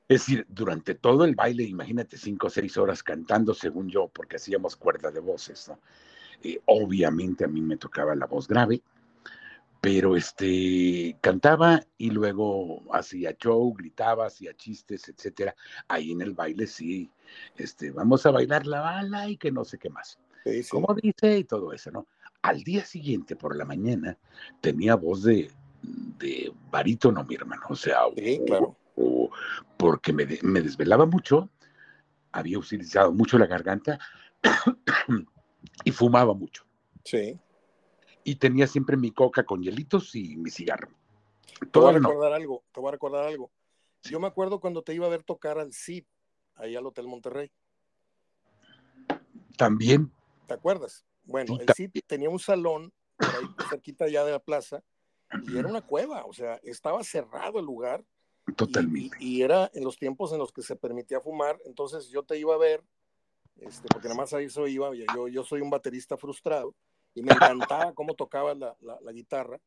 [0.08, 4.36] es decir, durante todo el baile, imagínate cinco o seis horas cantando, según yo, porque
[4.36, 5.80] hacíamos cuerda de voces, ¿no?
[6.44, 8.84] Eh, obviamente a mí me tocaba la voz grave,
[9.82, 15.56] pero este, cantaba y luego hacía show, gritaba, hacía chistes, etcétera.
[15.88, 17.10] Ahí en el baile sí,
[17.56, 20.20] este, vamos a bailar la bala y que no sé qué más.
[20.70, 22.06] Como dice y todo eso, ¿no?
[22.44, 24.16] Al día siguiente, por la mañana,
[24.62, 25.50] tenía voz de,
[26.20, 27.64] de barítono, mi hermano.
[27.70, 29.30] O sea, sí, claro o
[29.78, 31.50] porque me, desvelaba mucho,
[32.32, 34.00] había utilizado mucho la garganta
[35.84, 36.66] y fumaba mucho.
[37.04, 37.40] Sí.
[38.24, 40.90] Y tenía siempre mi coca con hielitos y mi cigarro.
[41.72, 43.52] Te voy a recordar algo, te voy a recordar algo.
[44.04, 46.06] Yo me acuerdo cuando te iba a ver tocar al CID,
[46.56, 47.52] ahí al Hotel Monterrey.
[49.58, 50.12] También.
[50.48, 51.06] ¿Te acuerdas?
[51.24, 54.84] Bueno, el CID tenía un salón ahí cerquita ya de la plaza
[55.48, 58.04] y era una cueva, o sea, estaba cerrado el lugar
[58.54, 59.18] Totalmente.
[59.20, 62.54] Y, era en los tiempos en los que se permitía fumar, entonces yo te iba
[62.54, 62.84] a ver,
[63.58, 66.76] este, porque nada más a eso iba, yo, yo soy un baterista frustrado
[67.14, 69.60] y me encantaba cómo tocaba la, la, guitarra,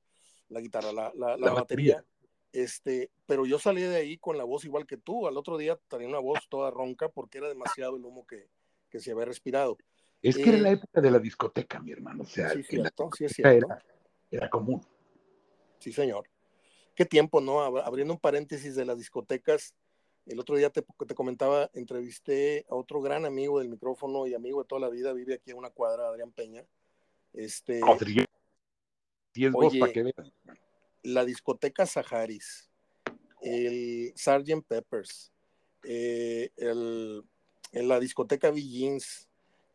[0.49, 2.05] la guitarra, la, la batería.
[2.53, 5.27] Este, pero yo salí de ahí con la voz igual que tú.
[5.27, 8.49] Al otro día tenía una voz toda ronca porque era demasiado el humo que,
[8.89, 9.77] que se había respirado.
[10.23, 12.23] Es que era la eh, época de la discoteca, mi hermano.
[12.23, 13.85] O sea, sí, la sí era,
[14.31, 14.81] era común.
[15.79, 16.27] Sí, señor
[16.99, 17.61] qué tiempo, ¿no?
[17.61, 19.73] Abriendo un paréntesis de las discotecas,
[20.27, 24.61] el otro día te, te, comentaba, entrevisté a otro gran amigo del micrófono y amigo
[24.61, 26.65] de toda la vida, vive aquí en una cuadra, Adrián Peña.
[27.33, 28.27] Este, Adrián,
[29.79, 30.33] para que vean.
[31.05, 32.69] La discoteca Saharis,
[33.43, 34.67] el Sgt.
[34.67, 35.31] Peppers,
[35.85, 37.23] eh, el,
[37.71, 39.29] en la discoteca Villins,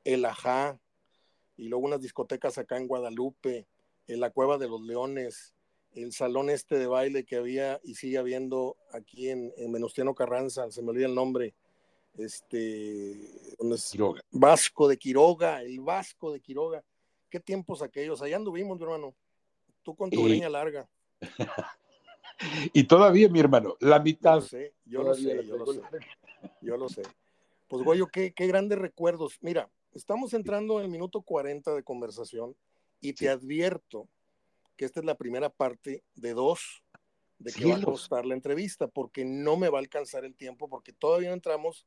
[0.04, 0.78] el Ajá,
[1.56, 3.66] y luego unas discotecas acá en Guadalupe,
[4.08, 5.53] en la Cueva de los Leones,
[5.96, 10.72] el salón este de baile que había y sigue habiendo aquí en, en Venustiano Carranza,
[10.72, 11.54] se me olvida el nombre,
[12.18, 13.56] este,
[14.32, 16.84] Vasco de Quiroga, el Vasco de Quiroga.
[17.30, 18.22] ¿Qué tiempos aquellos?
[18.22, 19.16] Allá anduvimos, mi hermano.
[19.82, 20.88] Tú con tu leña larga.
[22.74, 24.44] y todavía, mi hermano, la mitad.
[24.86, 25.82] Yo lo sé, yo lo sé,
[26.62, 27.02] yo lo sé.
[27.68, 29.38] Pues, Goyo, qué, qué grandes recuerdos.
[29.42, 32.56] Mira, estamos entrando en el minuto 40 de conversación
[33.02, 34.08] y te advierto
[34.76, 36.84] que esta es la primera parte de dos
[37.40, 40.70] de que va a costar la entrevista, porque no me va a alcanzar el tiempo,
[40.70, 41.86] porque todavía entramos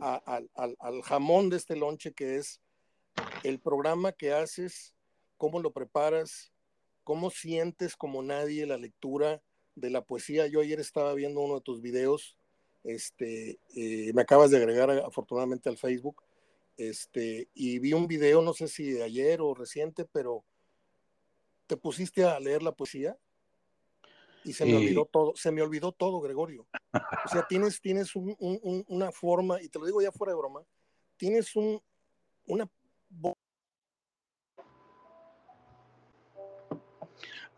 [0.00, 2.60] al, al jamón de este lonche que es
[3.42, 4.94] el programa que haces,
[5.36, 6.52] cómo lo preparas,
[7.04, 9.42] cómo sientes como nadie la lectura
[9.74, 10.46] de la poesía.
[10.46, 12.36] Yo ayer estaba viendo uno de tus videos,
[12.84, 16.22] este, eh, me acabas de agregar afortunadamente al Facebook,
[16.76, 20.44] este, y vi un video, no sé si de ayer o reciente, pero
[21.66, 23.16] te pusiste a leer la poesía
[24.44, 26.66] y se me olvidó todo, se me olvidó todo, Gregorio.
[26.92, 30.62] O sea, tienes, tienes una forma, y te lo digo ya fuera de broma,
[31.16, 31.80] tienes un,
[32.46, 32.68] una...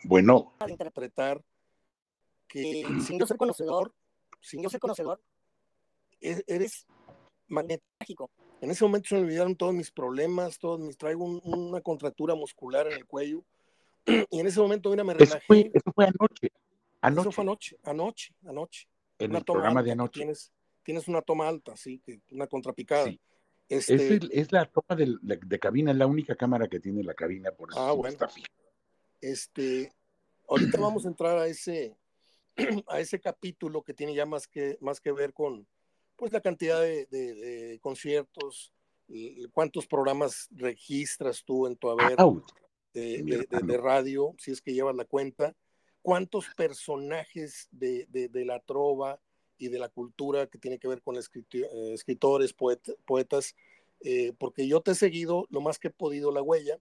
[0.05, 0.55] Bueno.
[0.69, 1.43] interpretar
[2.47, 3.95] que sin yo ser conocedor,
[4.41, 5.21] sin yo ser conocedor,
[6.21, 6.87] e-, eres
[7.49, 8.31] magnético.
[8.61, 12.87] En ese momento se me olvidaron todos mis problemas, todos mis, traigo una contractura muscular
[12.87, 13.45] en el cuello.
[14.31, 15.39] Y en ese momento, mira, me relajé.
[15.39, 16.53] Eso fue, eso fue anoche.
[17.01, 17.21] Anoche.
[17.21, 18.89] Eso fue anoche, anoche, anoche.
[19.19, 20.21] En una el programa de anoche.
[20.21, 20.53] Tienes,
[20.83, 23.07] tienes, una toma alta, sí, una contrapicada.
[23.07, 23.21] Sí.
[23.69, 24.21] Este...
[24.31, 27.71] Es, la toma de, de, cabina, es la única cámara que tiene la cabina, por
[27.71, 28.13] eso ah, bueno.
[28.13, 28.29] está
[29.21, 29.91] Este,
[30.49, 31.97] ahorita vamos a entrar a ese,
[32.89, 35.67] a ese capítulo que tiene ya más que, más que ver con
[36.17, 38.73] pues la cantidad de, de, conciertos,
[39.53, 42.17] cuántos programas registras tú en tu haber
[42.95, 45.55] de, de, radio, si es que llevas la cuenta,
[46.01, 49.21] cuántos personajes de, la trova
[49.59, 53.57] y de la cultura que tiene que ver con eh, escritores, poetas,
[54.01, 56.79] eh, porque yo te he seguido lo más que he podido la huella,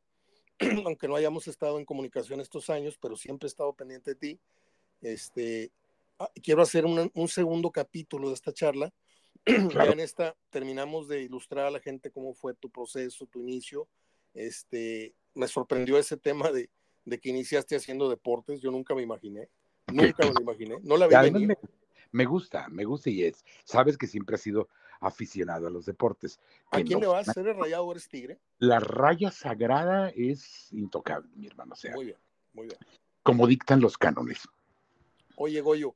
[0.85, 4.39] aunque no hayamos estado en comunicación estos años, pero siempre he estado pendiente de ti.
[5.01, 5.71] Este,
[6.19, 8.93] ah, quiero hacer un segundo capítulo de esta charla.
[9.73, 13.87] Ya en esta terminamos de ilustrar a la gente cómo fue tu proceso, tu inicio.
[14.33, 16.69] Este, me sorprendió ese tema de,
[17.05, 18.61] de que iniciaste haciendo deportes.
[18.61, 19.49] Yo nunca me imaginé.
[19.87, 20.77] Nunca me lo imaginé.
[20.83, 21.57] No la vi me,
[22.11, 23.43] me, gusta, me gusta y es.
[23.63, 24.69] Sabes que siempre has sido
[24.99, 26.39] aficionado a los deportes.
[26.71, 27.35] ¿A quién le vas?
[27.35, 28.39] ¿Eres rayado o eres tigre?
[28.59, 31.75] La raya sagrada es intocable, mi hermano.
[31.75, 32.17] sea, muy bien,
[32.53, 32.77] muy bien.
[33.21, 34.47] Como dictan los cánones.
[35.35, 35.95] Oye, Goyo.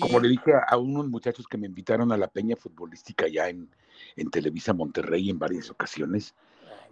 [0.00, 3.70] como le dije a unos muchachos que me invitaron a la peña futbolística ya en,
[4.16, 6.34] en Televisa Monterrey en varias ocasiones.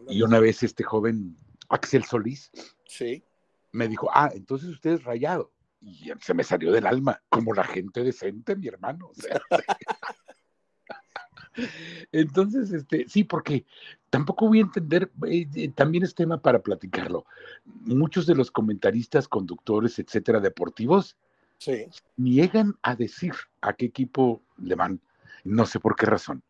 [0.09, 1.37] y una vez este joven
[1.69, 2.51] Axel Solís
[2.87, 3.23] sí.
[3.73, 5.51] me dijo, ah, entonces usted es rayado.
[5.81, 9.09] Y se me salió del alma, como la gente decente, mi hermano.
[9.09, 9.41] O sea,
[12.13, 13.65] Entonces, este, sí, porque
[14.11, 17.27] tampoco voy a entender, eh, eh, también es tema para platicarlo.
[17.65, 21.17] Muchos de los comentaristas, conductores, etcétera, deportivos,
[21.59, 21.87] sí.
[22.17, 25.01] niegan a decir a qué equipo le van.
[25.45, 26.43] No sé por qué razón.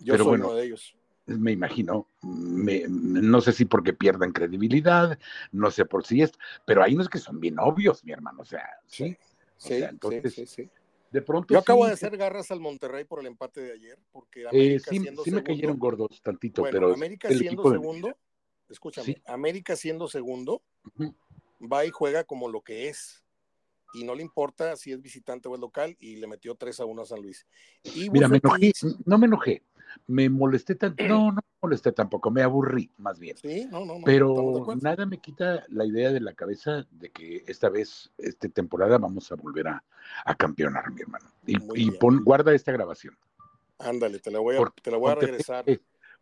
[0.00, 0.96] Yo Pero soy bueno, uno de ellos.
[1.26, 5.18] Me imagino, no sé si porque pierdan credibilidad,
[5.52, 6.32] no sé por si es,
[6.66, 9.16] pero hay unos que son bien obvios, mi hermano, o sea, sí,
[9.56, 10.70] sí, entonces, sí, sí,
[11.12, 11.54] De pronto.
[11.54, 14.90] Yo acabo de hacer garras al Monterrey por el empate de ayer, porque eh, América
[14.90, 16.92] sí, siendo sí me cayeron gordos tantito, pero.
[16.92, 18.16] América siendo segundo,
[18.68, 20.62] escúchame, América siendo segundo,
[21.60, 23.22] va y juega como lo que es
[23.92, 26.84] y no le importa si es visitante o es local y le metió 3 a
[26.84, 27.46] 1 a San Luis.
[27.82, 28.72] Y Mira, me enojé,
[29.04, 29.62] no me enojé,
[30.06, 33.36] me molesté tanto, no, no me molesté tampoco, me aburrí más bien.
[33.36, 37.44] Sí, no, no, no Pero nada me quita la idea de la cabeza de que
[37.46, 39.84] esta vez, esta temporada, vamos a volver a,
[40.24, 41.26] a campeonar, mi hermano.
[41.46, 43.16] Y, pon, guarda esta grabación.
[43.78, 45.64] Ándale, te la voy a, te la voy a regresar.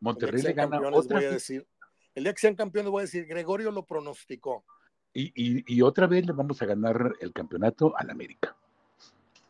[0.00, 1.66] Monterrey le gana otra voy a decir,
[2.14, 4.64] El día que sean campeones voy a decir, Gregorio lo pronosticó.
[5.12, 8.56] Y, y, y, otra vez le vamos a ganar el campeonato al América.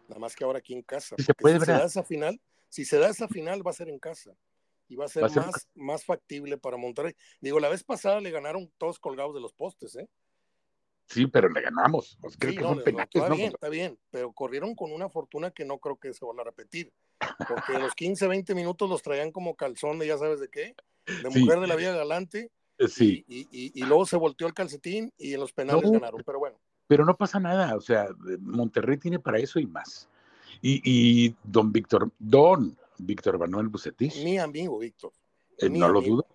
[0.08, 1.16] Nada más que ahora aquí en casa.
[1.18, 3.88] se puede, si se da esa final, si se da esa final, va a ser
[3.88, 4.34] en casa.
[4.88, 7.14] Y va a ser, más, más factible para Monterrey.
[7.40, 10.08] Digo, la vez pasada le ganaron todos colgados de los postes, ¿eh?
[11.10, 12.16] Sí, pero le ganamos.
[12.20, 15.96] Pues, sí, no, está bien, está bien, pero corrieron con una fortuna que no creo
[15.96, 16.92] que se van a repetir.
[17.48, 20.76] Porque en los 15, 20 minutos los traían como calzón de ya sabes de qué,
[21.06, 22.52] de mujer de la vida galante.
[22.80, 23.24] Eh, sí.
[23.28, 26.58] Y, y, y, luego se volteó el calcetín y en los penales ganaron, pero bueno.
[26.86, 28.08] Pero no pasa nada, o sea,
[28.40, 30.08] Monterrey tiene para eso y más.
[30.62, 34.24] Y, y don Víctor, don Víctor Manuel Bucetich.
[34.24, 35.12] Mi amigo, Víctor.
[35.58, 36.26] Eh, no lo dudo.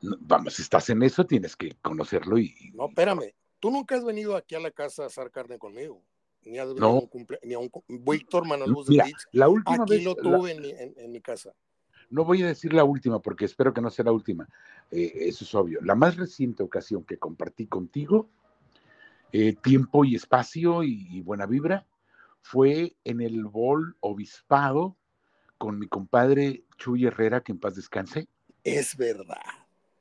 [0.00, 2.72] Vamos, si estás en eso, tienes que conocerlo y.
[2.74, 3.32] No, espérame.
[3.60, 6.02] Tú nunca has venido aquí a la casa a asar carne conmigo.
[6.44, 7.38] Ni has venido a un cumple...
[7.44, 9.14] ni a un Víctor Manuel Bucetich.
[9.30, 11.54] la última aquí lo tuve en, mi, en, mi, casa.
[12.12, 14.46] No voy a decir la última porque espero que no sea la última.
[14.90, 15.80] Eh, eso es obvio.
[15.82, 18.28] La más reciente ocasión que compartí contigo,
[19.32, 21.86] eh, tiempo y espacio y, buena vibra,
[22.42, 24.94] fue en el Bol Obispado
[25.56, 28.28] con mi compadre Chuy Herrera, que en paz descanse.
[28.62, 29.40] Es verdad.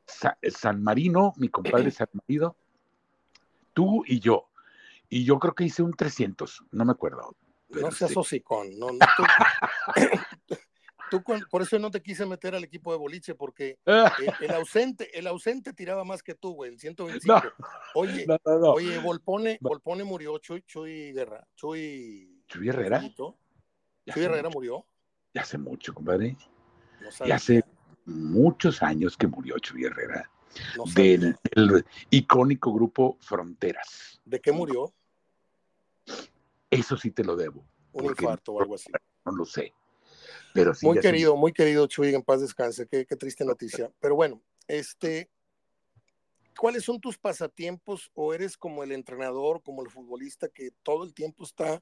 [0.06, 2.58] San Marino, mi compadre San Marino,
[3.74, 4.50] tú y yo.
[5.08, 7.38] Y yo creo que hice un 300, no me acuerdo.
[7.70, 9.24] no seas hocicón, no, tú,
[11.20, 15.74] por eso no te quise meter al equipo de boliche, porque el, ausente, el ausente
[15.74, 17.42] tiraba más que tú, güey, el 125.
[17.96, 22.44] oye, oye, Volpone, Volpone murió, Chuy, Chuy Guerra, Chuy...
[22.48, 23.02] Chuy Herrera.
[23.16, 24.86] Chuy Herrera murió.
[25.34, 26.38] Ya hace mucho, compadre.
[27.26, 27.64] ya hace
[28.06, 30.30] muchos años que murió Chuy Herrera.
[30.96, 31.36] del,
[32.10, 34.22] icónico grupo Fronteras.
[34.26, 34.94] ¿De qué murió?
[36.70, 37.66] Eso sí te lo debo.
[37.94, 38.90] Un infarto o algo así.
[39.26, 39.74] No lo sé.
[40.54, 42.88] Pero muy querido, muy querido Chuy, en paz descanse.
[42.88, 43.92] Qué, qué triste noticia.
[44.00, 45.30] Pero bueno, este,
[46.58, 51.14] ¿cuáles son tus pasatiempos o eres como el entrenador, como el futbolista que todo el
[51.14, 51.82] tiempo está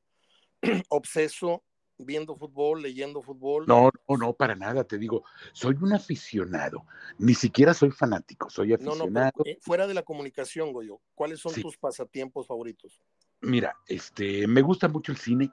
[0.89, 1.63] obseso
[1.99, 3.65] viendo fútbol, leyendo fútbol.
[3.67, 6.85] No, no, no, para nada, te digo, soy un aficionado,
[7.17, 9.31] ni siquiera soy fanático, soy aficionado.
[9.35, 12.99] No, no, eh, fuera de la comunicación, Goyo, ¿cuáles son tus pasatiempos favoritos?
[13.41, 15.51] Mira, este, me gusta mucho el cine.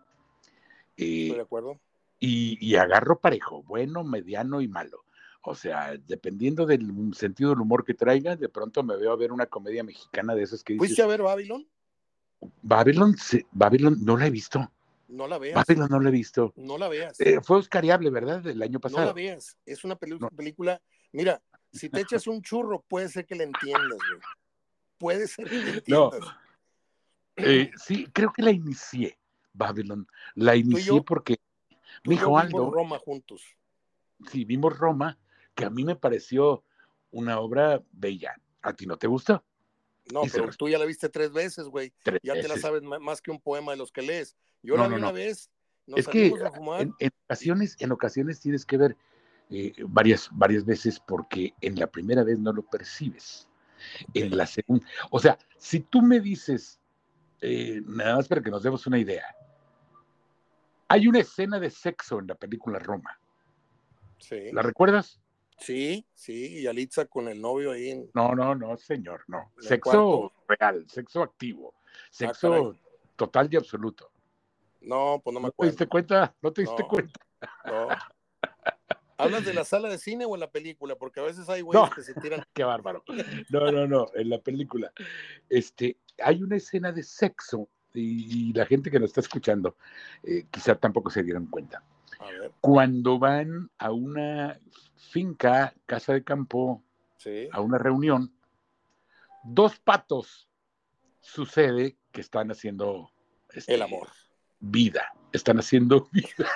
[0.97, 1.81] Eh, Estoy de acuerdo.
[2.19, 5.05] Y, agarro parejo, bueno, mediano y malo.
[5.43, 9.33] O sea, dependiendo del sentido del humor que traiga, de pronto me veo a ver
[9.33, 10.89] una comedia mexicana de esas que dices.
[10.89, 11.67] ¿Fuiste a ver Babylon?
[12.63, 13.15] Babylon,
[13.53, 14.71] Babylon no la he visto.
[15.09, 15.55] No la veas.
[15.55, 16.53] Babylon no la he visto.
[16.57, 17.21] No la veas.
[17.21, 18.45] Eh, fue oscariable, ¿verdad?
[18.47, 19.03] El año pasado.
[19.03, 19.57] No la veas.
[19.65, 20.81] Es una película.
[21.13, 21.41] Mira,
[21.73, 24.21] si te echas un churro, puede ser que la entiendas, güey.
[24.99, 26.21] Puede ser que la entiendas.
[26.21, 26.47] No.
[27.37, 29.17] Eh, sí, creo que la inicié,
[29.53, 30.09] Babylon.
[30.35, 31.37] La inicié porque
[32.05, 32.59] mi hijo Aldo.
[32.59, 33.43] Vimos Roma juntos.
[34.31, 35.19] Sí, vimos Roma,
[35.55, 36.65] que a mí me pareció
[37.11, 38.35] una obra bella.
[38.63, 39.43] ¿A ti no te gusta?
[40.13, 41.93] No, pero tú ya la viste tres veces, güey.
[42.23, 44.37] Ya te la sabes más que un poema de los que lees.
[44.63, 45.51] Yo la vi una vez.
[45.87, 46.33] es que
[46.99, 48.97] En, ocasiones, en ocasiones tienes que ver
[49.51, 53.49] eh, varias, varias veces porque en la primera vez no lo percibes.
[54.15, 56.81] En la segunda, o sea, si tú me dices,
[57.41, 59.25] eh, nada más para que nos demos una idea,
[60.89, 63.19] hay una escena de sexo en la película Roma.
[64.19, 64.51] Sí.
[64.53, 65.21] ¿La recuerdas?
[65.59, 67.91] Sí, sí, y Alitza con el novio ahí.
[67.91, 68.11] En...
[68.15, 69.53] No, no, no, señor, no.
[69.59, 72.77] Sexo real, sexo activo, ah, sexo
[73.17, 74.11] total y absoluto.
[74.83, 75.71] No, pues no me acuerdo.
[75.73, 76.35] ¿No te diste cuenta?
[76.43, 77.21] ¿No te diste cuenta?
[77.65, 77.89] No.
[79.19, 80.95] ¿Hablas de la sala de cine o en la película?
[80.95, 82.45] Porque a veces hay güeyes que se tiran.
[82.53, 83.03] Qué bárbaro.
[83.49, 84.93] No, no, no, en la película.
[85.49, 87.69] Este, hay una escena de sexo
[88.01, 89.77] y, la gente que nos está escuchando
[90.23, 91.83] eh, quizá tampoco se dieron cuenta.
[92.61, 94.59] Cuando van a una
[94.97, 96.83] finca, casa de campo,
[97.53, 98.33] a una reunión,
[99.45, 100.49] dos patos
[101.21, 103.11] sucede que están haciendo
[103.53, 104.09] este, el amor.
[104.61, 106.49] Vida, están haciendo vida.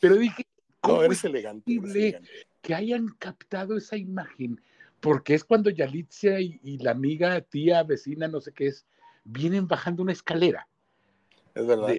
[0.00, 0.46] Pero dije,
[0.80, 2.20] ¿cómo es elegante,
[2.60, 4.60] que hayan captado esa imagen?
[5.00, 8.86] Porque es cuando Yalitza y, la amiga, tía, vecina, no sé qué es,
[9.24, 10.68] vienen bajando una escalera.
[11.54, 11.94] Es verdad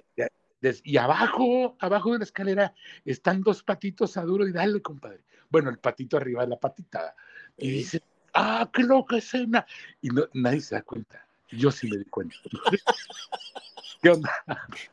[0.84, 2.74] y abajo, abajo de la escalera,
[3.04, 5.24] están dos patitos a duro y dale, compadre.
[5.48, 7.14] Bueno, el patito arriba de la patita.
[7.56, 8.02] Y dice,
[8.34, 9.66] ah, qué loca escena.
[10.00, 11.26] Y no, nadie se da cuenta.
[11.50, 12.36] Yo sí me di cuenta.
[14.02, 14.30] ¿Qué onda?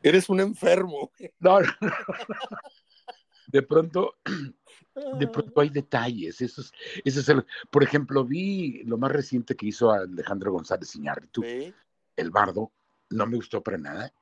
[0.02, 1.10] Eres un enfermo.
[1.40, 2.58] No, no, no.
[3.48, 4.16] De pronto,
[5.18, 6.40] de pronto hay detalles.
[6.40, 6.72] Eso es,
[7.04, 11.42] eso es el, por ejemplo, vi lo más reciente que hizo Alejandro González Iñárritu,
[12.16, 12.72] el bardo,
[13.10, 14.12] no me gustó para nada.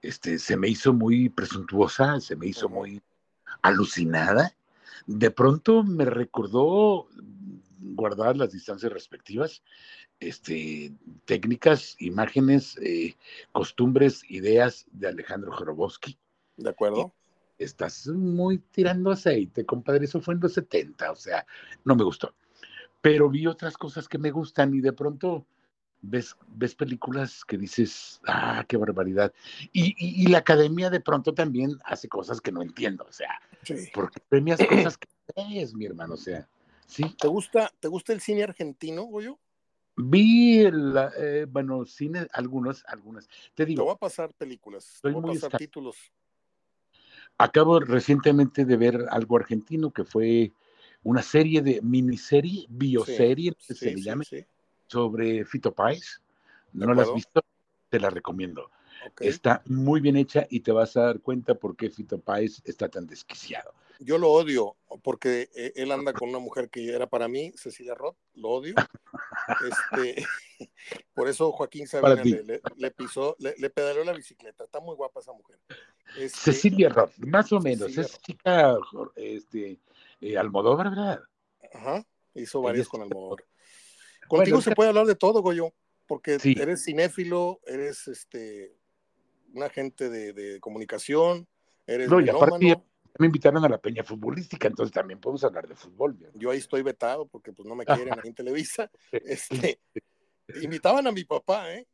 [0.00, 3.02] Este, se me hizo muy presuntuosa, se me hizo muy
[3.62, 4.54] alucinada.
[5.06, 7.08] De pronto me recordó
[7.80, 9.62] guardar las distancias respectivas,
[10.20, 10.92] este,
[11.24, 13.16] técnicas, imágenes, eh,
[13.50, 16.18] costumbres, ideas de Alejandro Jorobowski.
[16.56, 17.12] De acuerdo.
[17.58, 20.06] Estás muy tirando aceite, compadre.
[20.06, 21.46] Eso fue en los 70, o sea,
[21.84, 22.34] no me gustó.
[23.00, 25.46] Pero vi otras cosas que me gustan y de pronto
[26.02, 29.32] ves, ves películas que dices, ah, qué barbaridad.
[29.72, 33.40] Y, la academia de pronto también hace cosas que no entiendo, o sea,
[33.94, 36.46] porque premias cosas que ves, mi hermano, o sea,
[36.86, 37.04] sí.
[37.18, 39.38] ¿Te gusta, ¿te gusta el cine argentino, Goyo?
[39.96, 43.28] Vi, el, eh, bueno, cine, algunos, algunas.
[43.54, 43.82] Te digo.
[43.82, 45.96] Te voy a pasar películas, te voy a pasar títulos.
[47.38, 50.52] acabo recientemente de ver algo argentino que fue
[51.02, 54.24] una serie de miniserie, bioserie, que se le llame,
[54.92, 56.20] sobre Fito Páez.
[56.74, 57.42] ¿No la has visto?
[57.88, 58.70] Te la recomiendo.
[59.18, 62.88] Está muy bien hecha y te vas a dar cuenta por qué Fito Páez está
[62.88, 63.72] tan desquiciado.
[63.98, 67.94] Yo lo odio porque eh, él anda con una mujer que era para mí, Cecilia
[67.94, 68.74] Roth, lo odio.
[69.68, 70.24] Este,
[71.14, 72.22] por eso Joaquín Sabina
[72.76, 74.62] le, pisó, le, pedaleó la bicicleta.
[74.62, 75.58] Está muy guapa esa mujer.
[76.16, 78.76] Este, Cecilia Roth, más o menos, es chica
[79.16, 79.80] este,
[80.20, 81.20] eh, Almodóvar, ¿verdad?
[81.74, 83.44] Ajá, hizo varios con Almodóvar.
[84.36, 85.74] Contigo se puede hablar de todo, Goyo,
[86.06, 88.74] porque eres cinéfilo, eres este
[89.52, 91.46] un agente de, comunicación,
[91.86, 92.82] eres no, y aparte
[93.18, 96.16] me invitaron a la peña futbolística, entonces también podemos hablar de fútbol.
[96.32, 98.90] Yo ahí estoy vetado porque pues no me quieren ahí en Televisa.
[99.12, 99.78] Este,
[100.62, 101.86] invitaban a mi papá, ¿eh?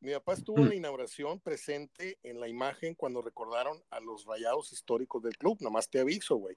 [0.00, 4.72] Mi papá estuvo en la inauguración presente en la imagen cuando recordaron a los rayados
[4.72, 6.56] históricos del club, nomás te aviso, güey.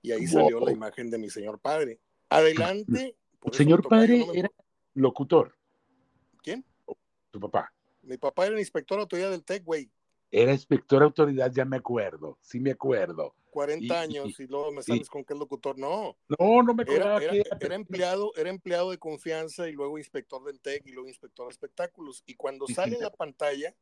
[0.00, 1.98] Y ahí salió la imagen de mi señor padre.
[2.28, 3.16] Adelante.
[3.52, 4.50] Señor padre era
[4.94, 5.54] locutor.
[6.42, 6.64] ¿Quién?
[7.30, 7.72] Tu papá.
[8.02, 9.90] Mi papá era el inspector de autoridad del TEC, güey.
[10.30, 13.34] Era inspector de autoridad, ya me acuerdo, sí me acuerdo.
[13.50, 15.78] 40 años y, luego me sales con que es locutor.
[15.78, 16.16] No.
[16.28, 17.20] No, no me acuerdo.
[17.20, 21.52] Era, empleado, era empleado de confianza y luego inspector del TEC y luego inspector de
[21.52, 22.24] espectáculos.
[22.26, 23.72] Y cuando sale en la pantalla,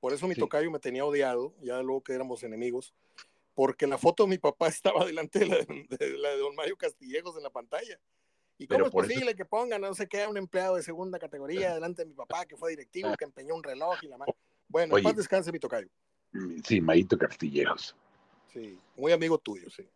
[0.00, 2.94] por eso mi tocayo me tenía odiado, ya luego que éramos enemigos,
[3.54, 6.78] porque la foto de mi papá estaba delante de la de, la de don Mario
[6.78, 8.00] Castillejos en la pantalla.
[8.60, 12.02] ¿Y cómo es posible que pongan, no sé qué, un empleado de segunda categoría delante
[12.02, 14.34] de mi papá, que fue directivo, que empeñó un reloj y la mano?
[14.68, 15.88] Bueno, Oye, paz descanse mi tocayo.
[16.32, 17.96] Mm, sí, Maito Castilleros.
[18.52, 19.88] Sí, muy amigo tuyo, sí.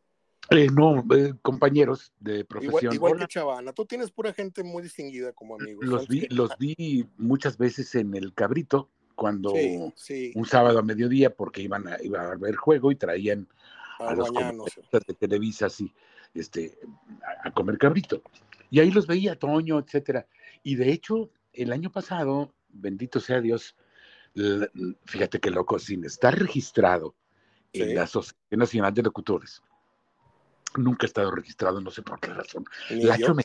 [0.50, 2.94] Eh, no, eh, compañeros de profesión.
[2.94, 5.84] Igual, que Chavana, tú tienes pura gente muy distinguida como amigos.
[5.84, 11.60] Los vi, los vi muchas veces en el Cabrito, cuando un sábado a mediodía, porque
[11.60, 13.46] iban a, iba a ver juego y traían
[13.98, 14.32] a, los
[15.06, 15.92] de Televisa así,
[16.34, 16.78] este,
[17.44, 18.22] a, comer Cabrito.
[18.74, 20.26] Y ahí los veía, Toño, etcétera.
[20.64, 23.76] Y de hecho, el año pasado, bendito sea Dios,
[25.04, 27.14] fíjate qué loco, sin estar registrado
[27.72, 29.62] en la Asociación Nacional de Locutores,
[30.76, 32.64] nunca he estado registrado, no sé por qué razón.
[32.90, 33.44] Lacho me,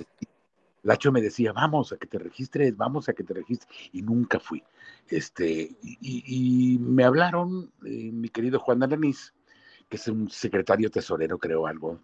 [0.82, 4.40] Lacho me, decía, vamos a que te registres, vamos a que te registres, y nunca
[4.40, 4.64] fui.
[5.10, 9.36] Este, y, me hablaron, eh, mi querido Juan Alanís,
[9.88, 12.00] que es un secretario tesorero, creo, algo,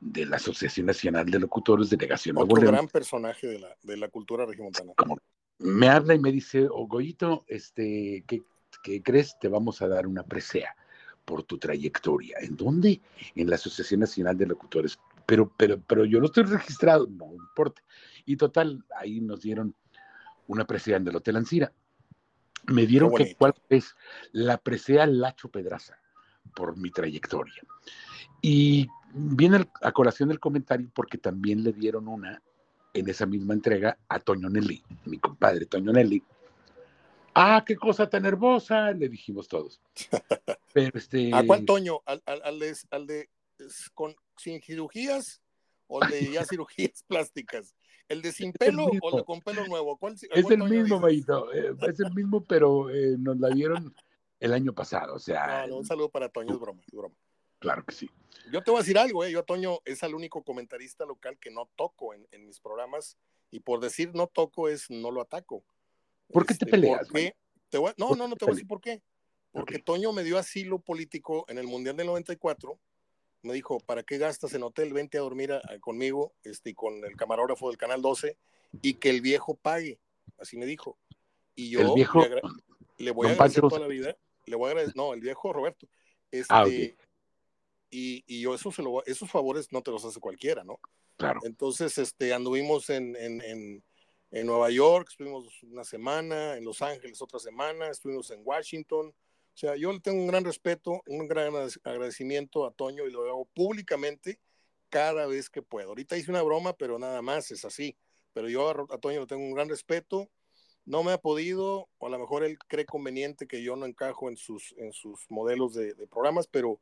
[0.00, 2.36] de la Asociación Nacional de Locutores, delegación.
[2.38, 4.92] Otro gran personaje de la, de la cultura regimontana.
[4.96, 5.18] Como,
[5.58, 9.38] me habla y me dice, Ogoyito, este, ¿qué, crees?
[9.40, 10.76] Te vamos a dar una presea
[11.24, 12.36] por tu trayectoria.
[12.40, 13.00] ¿En dónde?
[13.34, 14.98] En la Asociación Nacional de Locutores.
[15.26, 17.82] Pero, pero, pero yo no estoy registrado, no importa.
[18.26, 19.74] Y total, ahí nos dieron
[20.46, 21.72] una presea en el Hotel Ancira.
[22.66, 23.94] Me dieron que cuál es
[24.32, 25.98] la presea Lacho Pedraza
[26.54, 27.62] por mi trayectoria.
[28.42, 32.42] Y viene a colación el comentario porque también le dieron una
[32.92, 36.22] en esa misma entrega a Toño Nelly, mi compadre Toño Nelly.
[37.34, 39.80] Ah, qué cosa tan hermosa, le dijimos todos.
[40.72, 41.34] Pero este...
[41.34, 42.00] ¿A cuál Toño?
[42.06, 42.58] ¿Al,
[43.06, 43.28] de,
[43.94, 45.42] con, sin cirugías
[45.88, 47.74] o de ya cirugías plásticas?
[48.08, 49.96] ¿El de sin pelo o el de con pelo nuevo?
[49.96, 53.94] ¿Cuál, es el mismo, Mayito, eh, es el mismo, pero eh, nos la dieron
[54.38, 55.14] el año pasado.
[55.14, 57.14] O sea, un saludo para Toño, es broma, es broma.
[57.64, 58.10] Claro que sí.
[58.52, 59.32] Yo te voy a decir algo, ¿eh?
[59.32, 63.16] yo Toño es el único comentarista local que no toco en, mis programas
[63.50, 65.64] y por decir no toco es no lo ataco.
[66.30, 67.08] ¿Por qué te este, peleas?
[67.96, 69.02] no, no, no te voy a decir por qué.
[69.50, 72.78] Porque Toño me dio asilo político en el Mundial del 94.
[73.40, 74.92] Me dijo, ¿para qué gastas en hotel?
[74.92, 78.36] Vente a dormir conmigo este, y con el camarógrafo del Canal 12
[78.82, 79.98] y que el viejo pague.
[80.38, 80.98] Así me dijo.
[81.54, 81.80] Y yo
[82.98, 84.18] le, voy a agradecer toda la vida.
[84.44, 85.88] Le voy a agradecer, no, el viejo Roberto.
[86.50, 86.96] Ah, este,
[87.94, 90.80] y, yo eso se lo, esos favores no te los hace cualquiera, ¿no?
[91.16, 91.40] Claro.
[91.44, 97.38] Entonces, este, anduvimos en, en, en, Nueva York, estuvimos una semana, en Los Ángeles otra
[97.38, 99.08] semana, estuvimos en Washington.
[99.08, 103.22] O sea, yo le tengo un gran respeto, un gran agradecimiento a Toño y lo
[103.28, 104.40] hago públicamente
[104.88, 105.90] cada vez que puedo.
[105.90, 107.96] Ahorita hice una broma, pero nada más, es así.
[108.32, 110.28] Pero yo a, Toño le tengo un gran respeto.
[110.84, 114.28] No me ha podido, o a lo mejor él cree conveniente que yo no encajo
[114.28, 116.80] en sus, en sus modelos de, de programas, pero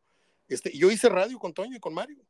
[0.54, 2.24] este, yo hice radio con Toño y con Mario.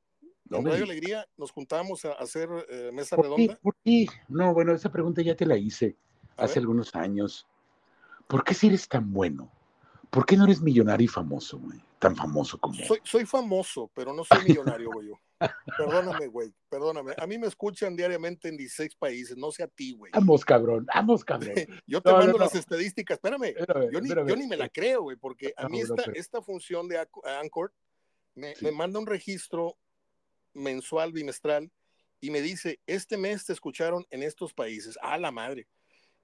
[0.51, 3.59] En Radio Alegría nos juntábamos a hacer eh, mesa redonda.
[3.63, 4.07] ¿Por qué?
[4.29, 5.97] No, bueno, esa pregunta ya te la hice
[6.37, 7.47] hace algunos años.
[8.27, 9.51] ¿Por qué si eres tan bueno?
[10.11, 11.81] ¿Por qué no eres millonario y famoso, güey?
[11.99, 12.75] Tan famoso como.
[12.85, 15.09] Soy, soy famoso, pero no soy millonario, güey.
[15.79, 17.15] Perdóname, güey, perdóname.
[17.17, 20.13] A mí me escuchan diariamente en 16 países, no sé a ti, güey.
[20.13, 21.55] Vamos, cabrón, vamos, cabrón.
[21.87, 23.55] yo te mando las estadísticas, espérame.
[23.91, 27.05] yo, ni, yo, ni, me la creo, güey, porque a mí esta, esta función de
[27.41, 27.73] Anchor
[28.35, 29.77] Me, me manda un registro
[30.55, 31.71] mensual, bimestral,
[32.21, 34.99] y me dice, este mes te escucharon en estos países.
[35.03, 35.67] A la madre.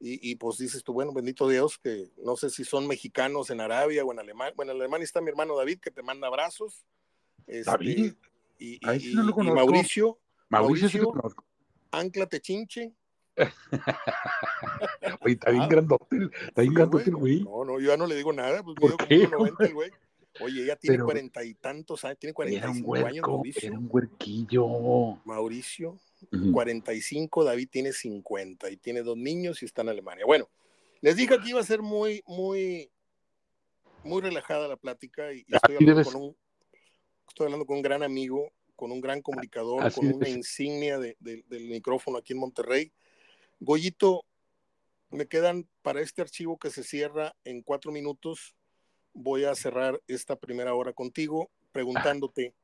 [0.01, 3.61] Y, y, pues dices tú, bueno, bendito Dios, que no sé si son mexicanos en
[3.61, 4.55] Arabia o en Alemania.
[4.57, 6.87] Bueno, en Alemania está mi hermano David, que te manda abrazos.
[7.49, 8.15] Este, David.
[8.59, 9.51] Y, Ahí sí no lo y.
[9.51, 11.21] Mauricio, Mauricio, sí lo Mauricio.
[11.23, 11.45] conozco.
[11.91, 12.93] Anclate Chinche.
[15.21, 17.41] Oye, está bien Ah, grandote, está bien Sí, grandote el güey.
[17.43, 19.91] No, no, yo ya no le digo nada, pues ¿Por qué, 1.90 el güey.
[20.41, 23.69] Oye, ella tiene cuarenta y tantos años, tiene Era un 45 años Mauricio.
[23.69, 25.21] era un huerquillo.
[25.25, 25.99] Mauricio,
[26.33, 26.53] Ujú.
[26.53, 30.25] 45, David tiene 50 y tiene dos niños y está en Alemania.
[30.27, 30.49] Bueno,
[31.01, 32.91] les dije que iba a ser muy, muy,
[34.03, 36.37] muy relajada la plática y, y estoy, hablando con un,
[37.29, 41.17] estoy hablando con un gran amigo, con un gran comunicador, Así con una insignia de-
[41.21, 42.93] de- del micrófono aquí en Monterrey.
[43.61, 44.25] Goyito,
[45.11, 48.55] me quedan para este archivo que se cierra en cuatro minutos.
[49.21, 52.55] Voy a cerrar esta primera hora contigo preguntándote,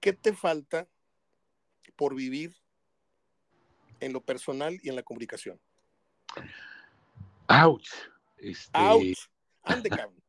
[0.00, 0.88] ¿qué te falta
[1.94, 2.56] por vivir
[4.00, 5.60] en lo personal y en la comunicación?
[7.46, 7.88] Ouch.
[8.38, 9.16] Este, ¡Auch!
[9.62, 10.20] ¡Ande, cabrón!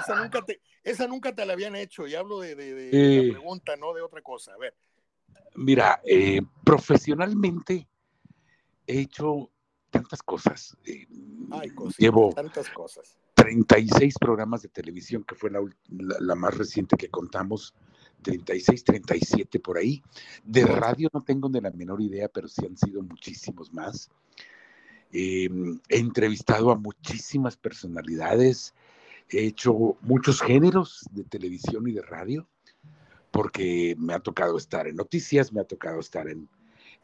[0.00, 3.22] Esa nunca te, esa nunca te la habían hecho y hablo de, de- de Eh.
[3.28, 4.52] la pregunta, no de otra cosa.
[4.54, 4.74] A ver,
[5.54, 7.86] Mira, eh, profesionalmente
[8.88, 9.48] he hecho
[9.90, 10.76] tantas cosas.
[10.84, 11.06] Eh,
[11.52, 13.16] hay cosas, llevo tantas cosas.
[13.34, 15.60] 36 programas de televisión, que fue la,
[15.90, 17.74] la- la más reciente que contamos,
[18.22, 20.02] 36, 37 por ahí.
[20.44, 24.10] De radio no tengo ni la menor idea, pero sí han sido muchísimos más.
[25.12, 25.48] Eh,
[25.88, 28.74] he entrevistado a muchísimas personalidades,
[29.28, 32.48] he hecho muchos géneros de televisión y de radio,
[33.30, 36.48] porque me ha tocado estar en noticias, me ha tocado estar en,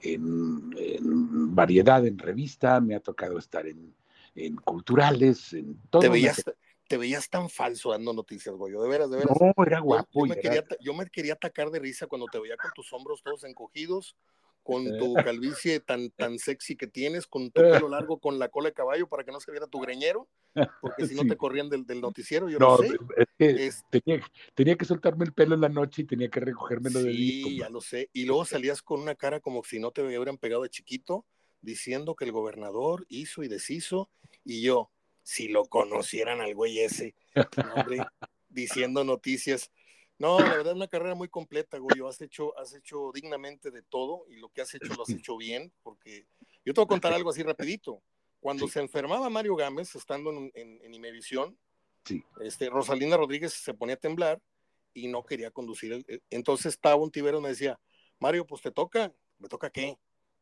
[0.00, 3.94] en- en variedad, en revista, me ha tocado estar en,
[4.34, 6.02] en culturales, en todo.
[6.02, 6.44] Te veías,
[6.88, 9.36] te veías tan falso dando noticias, Goyo, de veras, de veras.
[9.40, 10.08] No, era Yo- guapo.
[10.20, 12.92] Yo, y me quería, yo me quería atacar de risa cuando te veía con tus
[12.92, 14.16] hombros todos encogidos,
[14.62, 18.68] con tu calvicie tan, tan sexy que tienes, con tu pelo largo, con la cola
[18.70, 20.28] de caballo para que no se viera tu greñero,
[20.80, 21.28] porque si no Sí.
[21.28, 22.96] te corrían del, del noticiero, yo No, no sé.
[23.38, 24.22] es tenía,
[24.54, 27.46] tenía que soltarme el pelo en la noche y tenía que recogérmelo de día.
[27.46, 28.10] Sí, ya lo sé.
[28.12, 31.24] Y luego salías con una cara como si no te hubieran pegado de chiquito,
[31.60, 34.10] diciendo que el gobernador hizo y deshizo,
[34.44, 34.90] y yo,
[35.22, 37.14] si lo conocieran al güey ese,
[37.74, 37.98] hombre,
[38.48, 39.70] diciendo noticias.
[40.18, 42.06] No, la verdad es una carrera muy completa, Goyo.
[42.06, 45.36] Has hecho, has hecho dignamente de todo y lo que has hecho lo has hecho
[45.36, 46.26] bien, porque
[46.64, 48.02] yo te voy a contar algo así rapidito.
[48.38, 48.72] Cuando Sí.
[48.74, 51.58] se enfermaba Mario Gámez, estando en, en, en Imevisión,
[52.04, 52.22] Sí.
[52.40, 54.40] este, Rosalinda Rodríguez se ponía a temblar
[54.92, 55.92] y no quería conducir.
[55.92, 57.78] El, entonces Tavo Ontiveros me decía,
[58.18, 59.98] Mario, pues te toca, ¿me toca qué?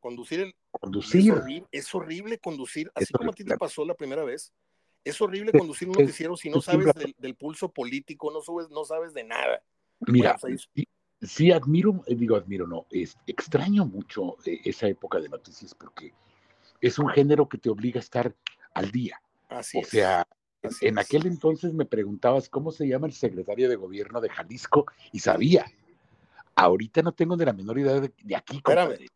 [0.08, 0.48] Conducir el...
[0.48, 1.32] Es Conducir.
[1.32, 4.52] horrible, es horrible conducir, así como a ti te pasó la primera vez.
[5.04, 8.70] Es horrible conducir un noticiero si no es sabes del, del pulso político, no sabes,
[8.70, 9.62] no sabes de nada.
[10.06, 10.88] Mira, Bueno, sí,
[11.20, 16.12] sí admiro, eh, digo admiro, no, es, extraño mucho eh, esa época de noticias porque
[16.80, 18.34] es un género que te obliga a estar
[18.74, 19.20] al día.
[19.48, 20.26] Así O es, sea,
[20.62, 21.04] así en es.
[21.04, 25.66] aquel entonces me preguntabas cómo se llama el secretario de gobierno de Jalisco y sabía.
[26.54, 28.88] Ahorita no tengo ni la menor idea de, de aquí, Espérame.
[28.88, 29.08] compadre.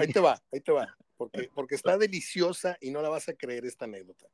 [0.00, 3.34] Ahí te va, ahí te va, porque, porque está deliciosa y no la vas a
[3.34, 4.26] creer esta anécdota.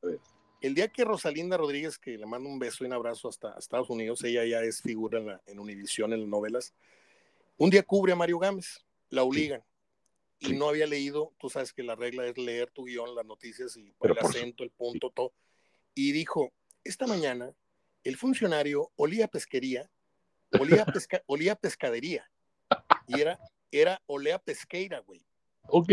[0.61, 3.89] El día que Rosalinda Rodríguez, que le mando un beso y un abrazo hasta Estados
[3.89, 6.73] Unidos, ella ya es figura en, la, en Univisión, en las novelas,
[7.57, 9.63] un día cubre a Mario Gámez, la obligan.
[10.39, 10.55] Y Sí.
[10.57, 13.93] no había leído, tú sabes que la regla es leer tu guion, las noticias y
[14.01, 15.31] el acento, el punto, todo.
[15.95, 16.51] Y dijo,
[16.83, 17.53] esta mañana
[18.03, 19.89] el funcionario olía a pesquería,
[20.59, 22.29] olía a, pesca- olía a pescadería.
[23.07, 23.39] Y era,
[23.71, 25.21] era olea pesqueira, güey.
[25.67, 25.91] Ok.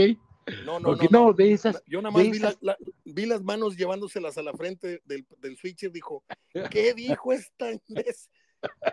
[0.64, 3.42] No, no, no, no, de esas, Yo nada más vi, la- esas- la- vi las
[3.42, 5.92] manos llevándoselas a la frente del, del switcher.
[5.92, 6.24] Dijo,
[6.70, 6.92] ¿qué
[7.22, 8.30] dijo esta vez?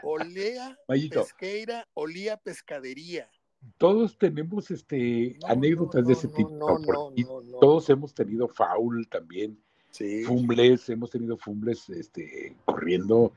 [0.03, 3.29] Olea Mayito, pesqueira, olía pescadería.
[3.77, 6.49] todos tenemos este No, anécdotas no, de ese tipo.
[6.51, 6.79] No, ¿no?
[6.79, 7.57] no, Porque no, no.
[7.59, 9.59] Todos hemos tenido foul también,
[9.89, 10.23] Sí.
[10.23, 13.33] fumbles, hemos tenido fumbles este, corriendo,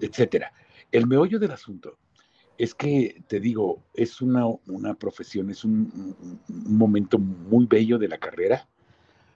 [0.00, 0.52] etcétera.
[0.92, 1.96] El meollo del asunto
[2.60, 8.18] es que, te digo, es una, una profesión, es un, momento muy bello de la
[8.18, 8.68] carrera.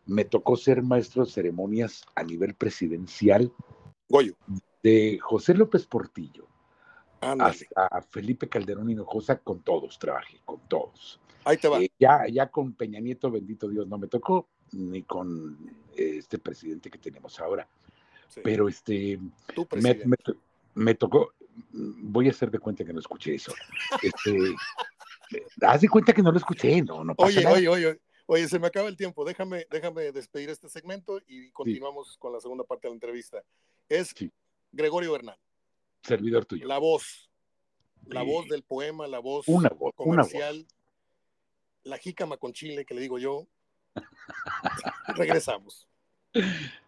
[0.04, 3.50] Me tocó ser maestro de ceremonias a nivel presidencial
[4.10, 4.34] Goyo,
[4.82, 6.46] de José López Portillo
[7.22, 11.18] hasta Felipe Calderón Hinojosa, con todos trabajé, con todos.
[11.46, 11.80] Ahí te va.
[11.80, 15.56] Eh, ya, ya con Peña Nieto, bendito Dios, no me tocó, ni con
[15.96, 17.66] eh, este presidente que tenemos ahora.
[18.28, 18.42] Sí.
[18.44, 19.18] Pero este,
[19.54, 20.08] Tú, me, presidente.
[20.08, 20.36] me to-
[20.74, 21.32] me tocó,
[21.72, 23.52] voy a hacer de cuenta que no escuché eso.
[24.02, 27.57] Este, eh, haz de cuenta que no lo escuché, no, no pasa Oye, nada.
[27.57, 29.24] oye, oye, oye, se me acaba el tiempo.
[29.24, 33.42] Déjame, déjame despedir este segmento y continuamos con la segunda parte de la entrevista.
[33.88, 34.30] Es Sí.
[34.72, 35.38] Gregorio Bernal,
[36.02, 36.66] Servidor tuyo.
[36.66, 37.30] la voz,
[38.07, 40.74] la voz del poema, la voz una voz, comercial, una voz.
[41.84, 43.46] la jícama con chile que le digo yo.
[45.16, 45.86] Regresamos.